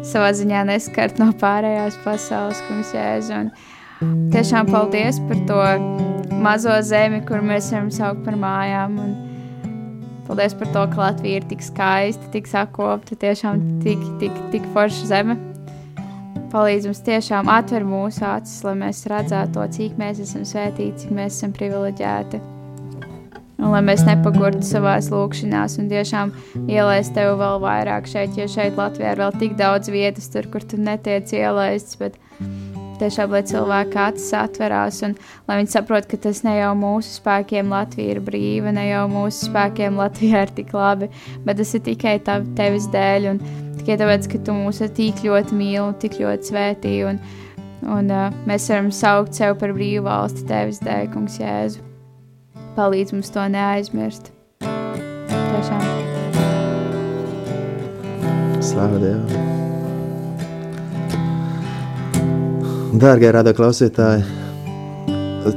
savā 0.05 0.31
ziņā 0.37 0.65
neskart 0.69 1.19
no 1.21 1.31
pārējās 1.41 1.97
pasaules, 2.05 2.61
kungs 2.67 2.93
jēzu. 2.95 3.45
Tiešām 4.01 4.69
paldies 4.71 5.19
par 5.29 5.41
to 5.45 5.57
mazo 6.41 6.73
zemi, 6.81 7.19
kur 7.27 7.43
mēs 7.45 7.67
varam 7.69 7.91
saukt 7.93 8.23
par 8.25 8.37
mājām. 8.39 8.95
Un 8.97 9.11
paldies 10.25 10.55
par 10.57 10.71
to, 10.73 10.85
ka 10.89 11.01
Latvija 11.03 11.41
ir 11.41 11.45
tik 11.51 11.61
skaista, 11.61 12.31
tik 12.33 12.49
sakopta, 12.49 13.17
tiešām 13.21 13.61
tik, 13.83 14.01
tik, 14.23 14.39
tik 14.53 14.65
forša 14.73 15.09
zeme. 15.11 15.35
Palīdz 16.51 16.89
mums 16.89 17.03
tiešām 17.05 17.51
atver 17.51 17.85
mūsu 17.87 18.25
acis, 18.27 18.63
lai 18.65 18.73
mēs 18.79 19.05
redzētu 19.07 19.53
to, 19.55 19.67
cik 19.77 20.01
mēs 20.01 20.23
esam 20.25 20.47
svētīti, 20.49 21.05
cik 21.05 21.13
mēs 21.15 21.37
esam 21.37 21.53
privileģēti. 21.55 22.41
Un 23.61 23.69
lai 23.69 23.83
mēs 23.85 24.01
nepagurtu 24.07 24.65
savā 24.65 24.95
lūkšanās 25.13 25.77
un 25.77 25.93
tiešām 25.93 26.33
ielaistu 26.65 27.19
tevi 27.19 27.37
vēl 27.37 27.61
vairāk 27.61 28.09
šeit, 28.09 28.33
jo 28.33 28.49
šeit 28.49 28.81
Latvijā 28.81 29.13
ir 29.13 29.21
vēl 29.21 29.37
tik 29.37 29.53
daudz 29.61 29.93
vietas, 29.93 30.31
tur, 30.33 30.49
kur 30.49 30.65
tu 30.65 30.81
netiec 30.81 31.29
ielaists. 31.37 32.01
Bet 32.01 32.17
tiešām, 33.01 33.33
lai 33.33 33.41
cilvēki 33.47 33.99
acis 34.01 34.29
atverās 34.37 35.01
un 35.07 35.15
lai 35.49 35.59
viņi 35.59 35.73
saprot, 35.73 36.07
ka 36.09 36.19
tas 36.21 36.43
ne 36.45 36.55
jau 36.57 36.71
mūsu 36.77 37.17
spēkiem 37.17 37.73
Latvija 37.73 38.15
ir 38.15 38.21
brīva, 38.25 38.73
ne 38.75 38.87
jau 38.87 39.03
mūsu 39.11 39.49
spēkiem 39.49 39.99
Latvija 39.99 40.45
ir 40.45 40.55
tik 40.57 40.73
labi, 40.77 41.11
bet 41.45 41.61
tas 41.61 41.75
ir 41.77 41.85
tikai 41.87 42.17
tā, 42.25 42.39
tevis 42.57 42.89
dēļ 42.93 43.29
un 43.33 43.43
tikai 43.81 43.99
tāpēc, 44.01 44.27
ka 44.31 44.41
tu 44.45 44.57
mūs 44.57 44.81
tik 44.97 45.23
ļoti 45.25 45.57
mīli 45.57 45.83
un 45.83 45.95
tik 46.01 46.19
ļoti 46.21 46.51
svētī 46.51 46.97
un, 47.09 47.21
un 47.85 48.11
uh, 48.13 48.27
mēs 48.49 48.69
varam 48.71 48.91
saukt 48.95 49.37
sev 49.37 49.57
par 49.61 49.73
brīvu 49.77 50.05
valsti 50.09 50.45
tevis 50.49 50.81
dēļ, 50.85 51.09
kungs 51.15 51.39
Jēzu. 51.41 51.87
Palīdz 52.77 53.15
mums 53.17 53.33
to 53.33 53.47
neaizmirst. 53.51 54.31
Tiešām. 54.61 55.89
Slavu 58.61 59.01
Dievam! 59.01 59.60
Dārgie 62.91 63.29
radio 63.31 63.53
klausītāji, 63.55 64.25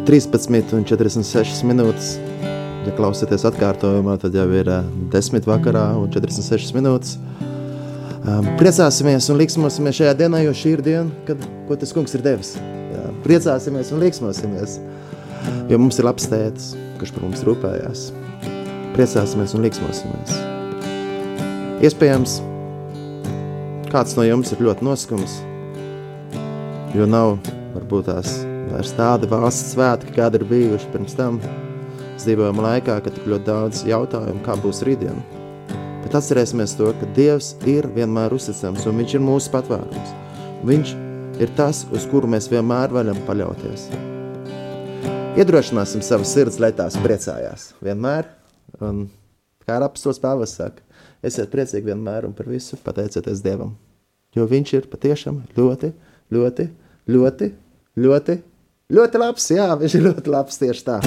13 0.07 0.71
un 0.77 0.85
46 0.87 1.65
minūtes. 1.67 2.13
Ja 2.87 2.93
klausāties 2.95 3.43
atkārtojumā, 3.49 4.13
tad 4.23 4.37
jau 4.39 4.45
ir 4.55 4.69
10 5.11 5.49
vakarā 5.49 5.83
un 5.99 6.13
46 6.15 6.77
minūtes. 6.77 7.17
Um, 8.23 8.47
priecāsimies 8.61 9.27
un 9.35 9.41
liksmosimies 9.41 9.99
šajā 9.99 10.13
dienā, 10.21 10.45
jo 10.45 10.53
šī 10.55 10.77
ir 10.77 10.83
diena, 10.87 11.11
kad 11.27 11.43
ko 11.67 11.75
tas 11.81 11.91
kungs 11.97 12.15
ir 12.15 12.23
devis. 12.23 12.53
Jā, 12.93 13.03
priecāsimies 13.25 13.91
un 13.97 14.05
liksmosimies, 14.05 14.77
jo 15.73 15.81
mums 15.83 15.99
ir 15.99 16.07
labs 16.07 16.29
tētis, 16.31 16.69
kurš 17.01 17.17
par 17.17 17.25
mums 17.27 17.43
rūpējās. 17.49 18.05
Priecāsimies 18.95 19.57
un 19.59 19.67
liksmosimies. 19.67 20.39
Iespējams, 21.83 22.39
kāds 23.91 24.15
no 24.15 24.29
jums 24.29 24.55
ir 24.55 24.63
ļoti 24.69 24.87
noskums, 24.87 25.35
jo 26.95 27.07
nav 27.11 27.41
varbūt 27.75 28.07
tās 28.07 28.37
vairs 28.71 28.93
tāda 28.95 29.27
valsts 29.27 29.73
svētki, 29.75 30.15
kāda 30.15 30.39
ir 30.39 30.45
bijuši 30.47 30.91
pirms 30.93 31.17
tam. 31.19 31.41
Dzīvojam 32.15 32.61
laikā, 32.63 33.01
kad 33.03 33.17
ir 33.19 33.33
ļoti 33.33 33.47
daudz 33.49 33.81
jautājumu, 33.89 34.43
kā 34.47 34.55
būs 34.63 34.85
rītdiena. 34.87 35.19
Bet 36.05 36.15
atcerēsimies 36.15 36.77
to, 36.79 36.93
ka 37.01 37.09
Dievs 37.17 37.51
ir 37.69 37.89
vienmēr 37.97 38.33
uzticams 38.37 38.87
un 38.87 39.01
Viņš 39.01 39.17
ir 39.17 39.25
mūsu 39.27 39.51
patvērums. 39.53 40.15
Viņš 40.71 40.95
ir 41.43 41.51
tas, 41.59 41.83
uz 41.91 42.07
kuru 42.13 42.31
mēs 42.31 42.47
vienmēr 42.53 42.95
varam 42.95 43.19
paļauties. 43.27 43.89
Iedrošināsim 45.35 46.05
savas 46.07 46.31
sirds, 46.31 46.61
lai 46.63 46.71
tās 46.79 46.95
priecājās 47.03 47.73
vienmēr. 47.83 48.31
Un, 48.79 49.09
kā 49.67 49.83
apustulis 49.83 50.23
Pāvils 50.23 50.55
saka, 50.55 50.87
esiet 51.27 51.51
priecīgi 51.51 51.91
vienmēr 51.91 52.31
un 52.31 52.39
par 52.39 52.47
visu 52.55 52.79
pateicieties 52.87 53.43
Dievam. 53.43 53.75
Jo 54.39 54.47
Viņš 54.47 54.77
ir 54.79 54.91
patiešām 54.95 55.43
ļoti, 55.59 55.91
ļoti 55.91 56.13
Ļoti, 56.33 56.69
ļoti, 57.11 58.41
ļoti 58.95 59.23
labs. 59.23 59.53
Jā, 59.55 59.71
viņš 59.81 59.97
ir 59.99 60.11
ļoti 60.11 60.37
labs 60.37 60.61
tieši 60.63 60.87
tā. 60.91 61.01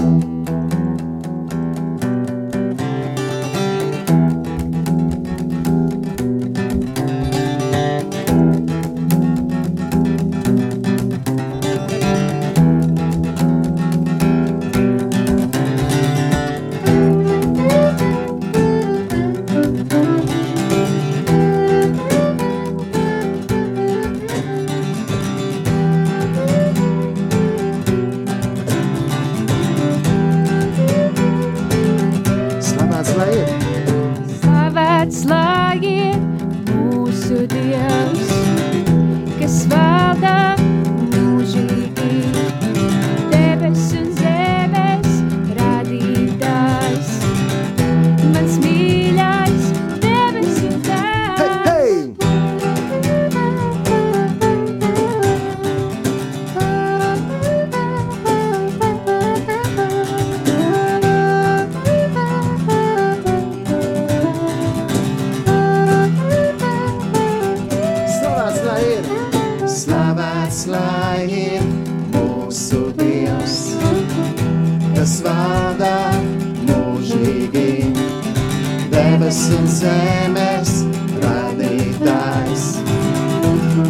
zemes 79.78 80.74
radītājs, 81.22 82.66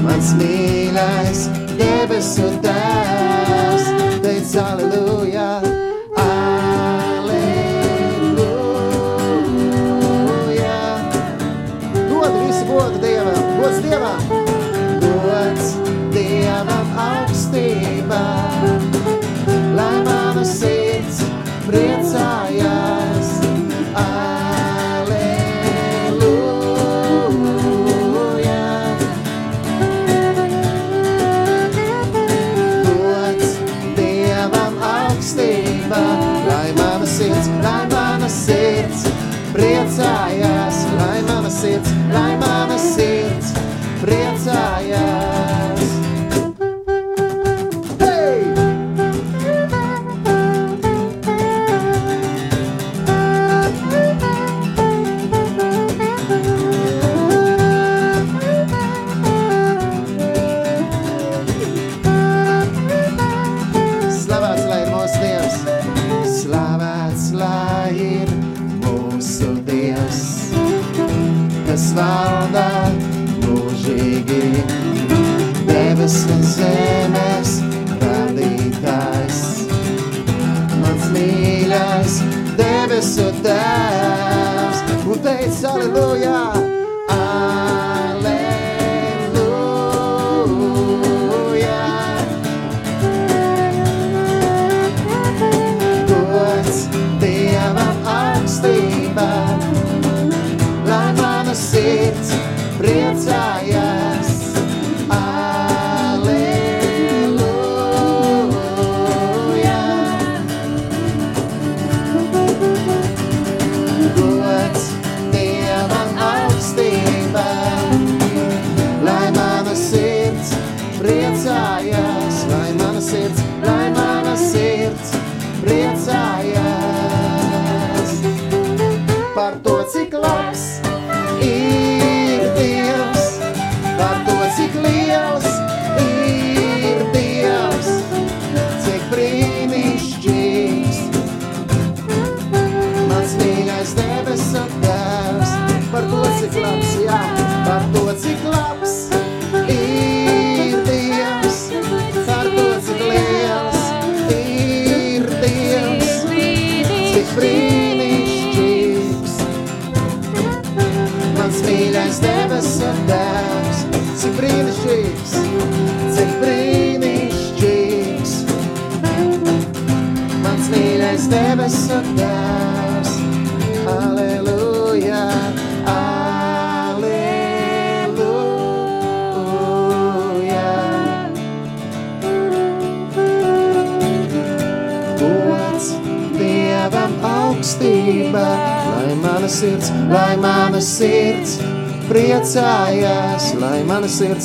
mans 0.04 0.36
mīļais 0.42 1.48
debesu 1.80 2.52
tēvs. 2.64 2.97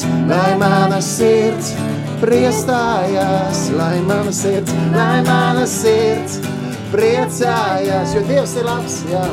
Sirds, 0.02 0.28
lai 0.28 0.56
mana 0.58 1.00
sirds 1.00 1.74
priestājās, 2.20 3.70
lai 3.76 4.00
mana 4.06 4.32
sirds, 4.32 4.72
lai 4.94 5.22
mana 5.26 5.66
sirds 5.66 6.40
priecājās, 6.92 8.14
jo 8.14 8.22
Dievs 8.26 8.56
ir 8.56 8.64
labs, 8.64 9.02
jā. 9.10 9.24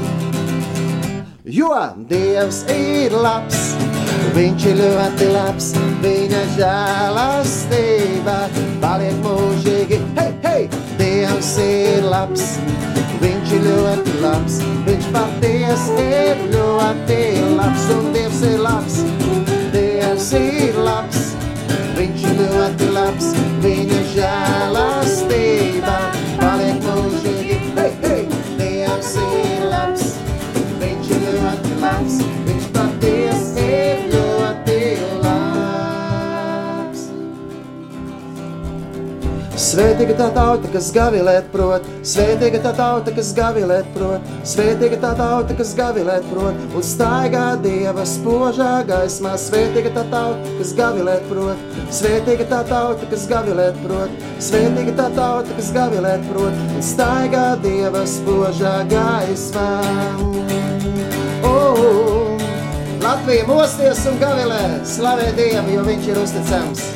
Jo 1.45 1.73
Dievs 2.09 2.65
ir 2.69 3.11
labs, 3.11 3.75
Viņš 4.35 4.63
ir 4.69 4.75
ļoti 4.77 5.27
labs, 5.33 5.71
viņa 6.03 6.41
žēlastība 6.53 8.35
paliek 8.81 9.15
mūžīgi. 9.23 9.99
Hei, 10.17 10.33
hei! 10.43 10.67
Dievs 10.99 11.53
ir 11.63 12.05
labs, 12.05 12.43
viņš 13.23 13.53
ir 13.57 13.65
ļoti 13.65 14.17
labs, 14.21 14.59
viņš 14.85 15.09
patiesi 15.15 16.05
ir 16.05 16.43
ļoti 16.53 17.21
labs, 17.57 17.87
un 17.95 18.11
Dievs 18.13 18.43
ir 18.51 18.59
labs, 18.61 18.99
Dievs 20.29 20.69
ir 20.69 20.75
labs, 20.85 21.21
viņš 21.97 22.25
ir 22.29 22.41
ļoti 22.51 22.89
labs, 22.93 23.31
viņa 23.63 24.01
žēlastība 24.13 25.95
paliek 25.95 26.08
Svētīga 39.69 40.15
tā 40.17 40.27
tauta, 40.33 40.65
kas 40.73 40.87
gavilēt 40.95 41.51
prot, 41.53 41.83
svētīga 42.07 42.57
tā 42.63 42.71
tauta, 42.73 43.11
kas 43.13 43.27
gavilēt 43.37 43.85
prot, 43.93 44.29
svētīga 44.49 44.97
tā 45.03 45.11
tauta, 45.19 45.53
kas 45.59 45.75
gavilēt 45.77 46.25
prot, 46.31 46.63
un 46.73 46.85
staigā 46.87 47.43
Dieva 47.61 48.01
spožā 48.09 48.71
gaismā, 48.87 49.35
svētīga 49.37 49.91
tā 49.93 50.07
tauta, 50.09 50.55
kas 50.57 50.71
gavilēt 50.79 51.27
prot, 51.29 51.61
svētīga 51.93 52.47
tā 52.49 52.63
tauta, 52.71 53.09
kas 53.11 53.27
gavilēt 53.29 53.77
prot, 53.83 54.25
svētīga 54.47 54.95
tā 54.97 55.05
tauta, 55.19 55.57
kas 55.59 55.69
gavilēt 55.75 56.25
prot, 56.31 56.63
un 56.73 56.85
staigā 56.89 57.45
Dieva 57.61 58.01
spožā 58.09 58.73
gaismā. 58.89 59.67
Oh, 61.45 62.39
Latvija 63.03 63.45
mosties 63.51 64.01
un 64.09 64.17
gavilē, 64.23 64.63
slavē 64.95 65.29
Dievu, 65.37 65.77
jo 65.77 65.85
viņš 65.91 66.09
ir 66.09 66.23
uzticams. 66.23 66.87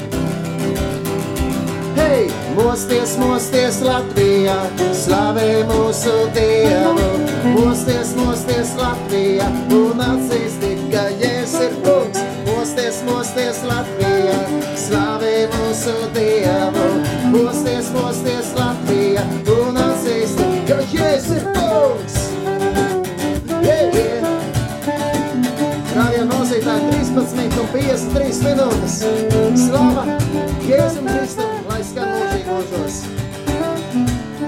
Hei, 2.01 2.26
mosties, 2.55 3.15
mosties 3.17 3.79
Latvijā, 3.83 4.55
slavē 4.95 5.63
mūsu 5.69 6.13
Dievu. 6.35 7.07
Mosties, 7.53 8.13
mosties 8.17 8.73
Latvijā, 8.79 9.47
un 9.73 10.01
atzīsti, 10.03 10.73
ka 10.93 11.07
Jēzus 11.21 11.67
ir 11.67 11.75
kungs. 11.85 12.21
Mosties, 12.47 13.01
mosties 13.07 13.61
Latvijā, 13.67 14.37
slavē 14.79 15.33
mūsu 15.55 15.95
Dievu. 16.15 16.87
Mosties, 17.33 17.91
mosties 17.95 18.53
Latvijā, 18.57 19.25
un 19.57 19.81
atzīsti, 19.87 20.49
ka 20.69 20.81
Jēzus 20.93 21.37
ir 21.39 21.49
kungs. 21.57 22.19
Yeah, 23.63 23.87
yeah. 23.95 24.33
Radio 25.93 26.25
nozītāji 26.25 26.89
13 26.89 27.59
un 27.61 27.67
53 27.75 28.43
minūtes. 28.47 28.99
Slava 29.67 30.07
Jēzum 30.65 31.09
Kristum, 31.11 31.59
lai 31.69 31.83
skan 31.85 32.09
mūžīgi 32.09 32.32
mūžos. 32.72 33.03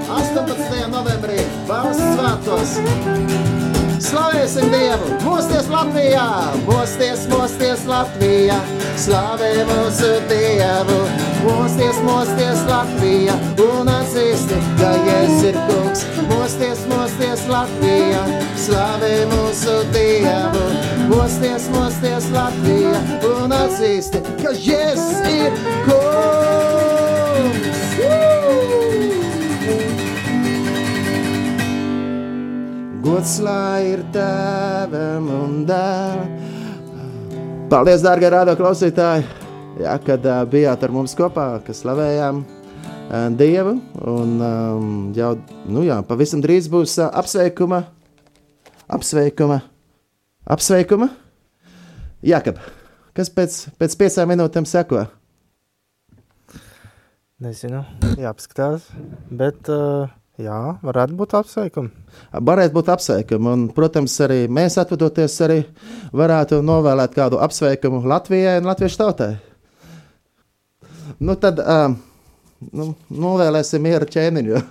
18. 0.10 0.88
novembrī 0.92 1.40
valsts 1.68 2.04
svētos. 2.16 2.76
Slavēsim 4.06 4.70
Dievu! 4.70 5.16
Mosties 5.24 5.68
Latvijā! 5.72 6.26
Mosties, 6.68 7.26
mosties 7.32 7.86
Latvijā! 7.90 8.58
Slavē 9.02 9.50
mūsu 9.70 10.12
Dievu! 10.30 11.00
Mosties, 11.46 12.00
mosties 12.06 12.62
Latvijā! 12.70 13.36
Un 13.66 13.90
atzīsti, 13.90 14.60
ka 14.80 14.94
Jēzus 15.08 15.50
ir 15.50 15.60
kungs! 15.72 16.06
Mosties, 16.30 16.86
mosties 16.92 17.46
Latvijā! 17.50 18.24
Slavē 18.68 19.14
mūsu 19.34 19.78
Dievu! 19.96 20.66
Mosties, 21.10 21.70
mosties 21.74 22.30
Latvijā! 22.36 22.98
Un 23.34 23.56
atzīsti, 23.56 24.22
ka 24.44 24.54
Jēzus 24.54 25.24
ir 25.32 25.64
kungs! 25.88 26.05
Gods 33.16 33.38
lai 33.40 33.94
ir 33.94 34.02
tēvam 34.12 35.30
un 35.32 35.52
dēlam. 35.64 36.32
Paldies, 37.72 38.02
dārgie 38.04 38.28
rādio 38.34 38.58
klausītāji! 38.60 39.24
Jā, 39.80 39.94
kad 40.04 40.26
uh, 40.28 40.42
bijāt 40.52 40.84
ar 40.84 40.92
mums 40.92 41.14
kopā, 41.16 41.46
kad 41.64 41.78
slavējām 41.78 42.42
uh, 42.44 43.30
Dievu. 43.40 43.78
Un 44.12 44.34
um, 44.44 44.90
jau 45.16 45.30
nu 45.72 45.86
jā, 45.88 46.02
pavisam 46.10 46.44
drīz 46.44 46.68
būs 46.74 46.98
uh, 47.00 47.08
apsveikuma, 47.22 47.86
apsveikuma, 49.00 49.62
apsveikuma. 50.58 51.08
Jākap, 52.34 52.60
kas 53.16 53.32
pēc, 53.32 53.58
pēc 53.80 53.96
piecām 54.04 54.34
minūtēm 54.34 54.68
seko? 54.68 55.06
Nezinu, 57.48 57.86
jāpaskatās. 58.20 58.92
Bet, 59.32 59.72
uh, 59.72 60.12
jā, 60.42 60.60
varētu 60.86 61.18
būt 61.20 61.36
apsveikumi. 61.40 61.92
Varētu 62.50 62.76
būt 62.76 62.92
apsveikumi, 62.96 63.52
un, 63.52 63.68
protams, 63.76 64.16
arī 64.26 64.46
mēs 64.52 64.78
atvadoties, 64.82 65.36
arī 65.46 65.60
varētu 66.16 66.62
novēlēt 66.66 67.16
kādu 67.16 67.40
apsveikumu 67.44 68.04
Latvijai 68.10 68.58
un 68.62 68.70
Latviešu 68.72 69.02
tautai. 69.02 69.32
Nu, 71.20 71.38
tad 71.40 71.62
uh, 71.64 71.94
nu, 72.76 72.92
novēlēsim 73.10 73.84
mieru 73.86 74.10
ķēniņu. 74.12 74.64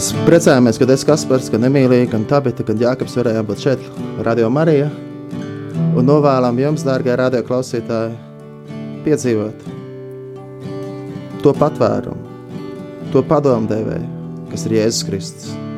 Mēs 0.00 0.14
priecājamies, 0.24 0.78
ka 0.80 0.86
es 0.94 1.02
Kaspars, 1.04 1.50
ka 1.52 1.58
Nemīlija, 1.60 2.06
gan 2.08 2.22
Tabita, 2.24 2.64
gan 2.64 2.78
Jākaps 2.80 3.18
varējām 3.18 3.44
būt 3.50 3.66
šeit, 3.66 3.82
Radio 4.24 4.48
Marija. 4.48 4.86
Un 5.92 6.08
novēlam 6.08 6.56
jums, 6.56 6.86
dārgie 6.88 7.12
radio 7.20 7.44
klausītāji, 7.44 8.16
piedzīvot 9.04 9.68
to 11.44 11.52
patvērumu, 11.52 12.24
to 13.12 13.20
padomdevēju, 13.28 14.08
kas 14.48 14.64
ir 14.70 14.78
Jēzus 14.78 15.04
Kristus. 15.10 15.69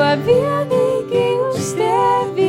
havia 0.00 0.64
ninguém 0.64 1.40
os 1.48 1.72
teve. 1.72 2.43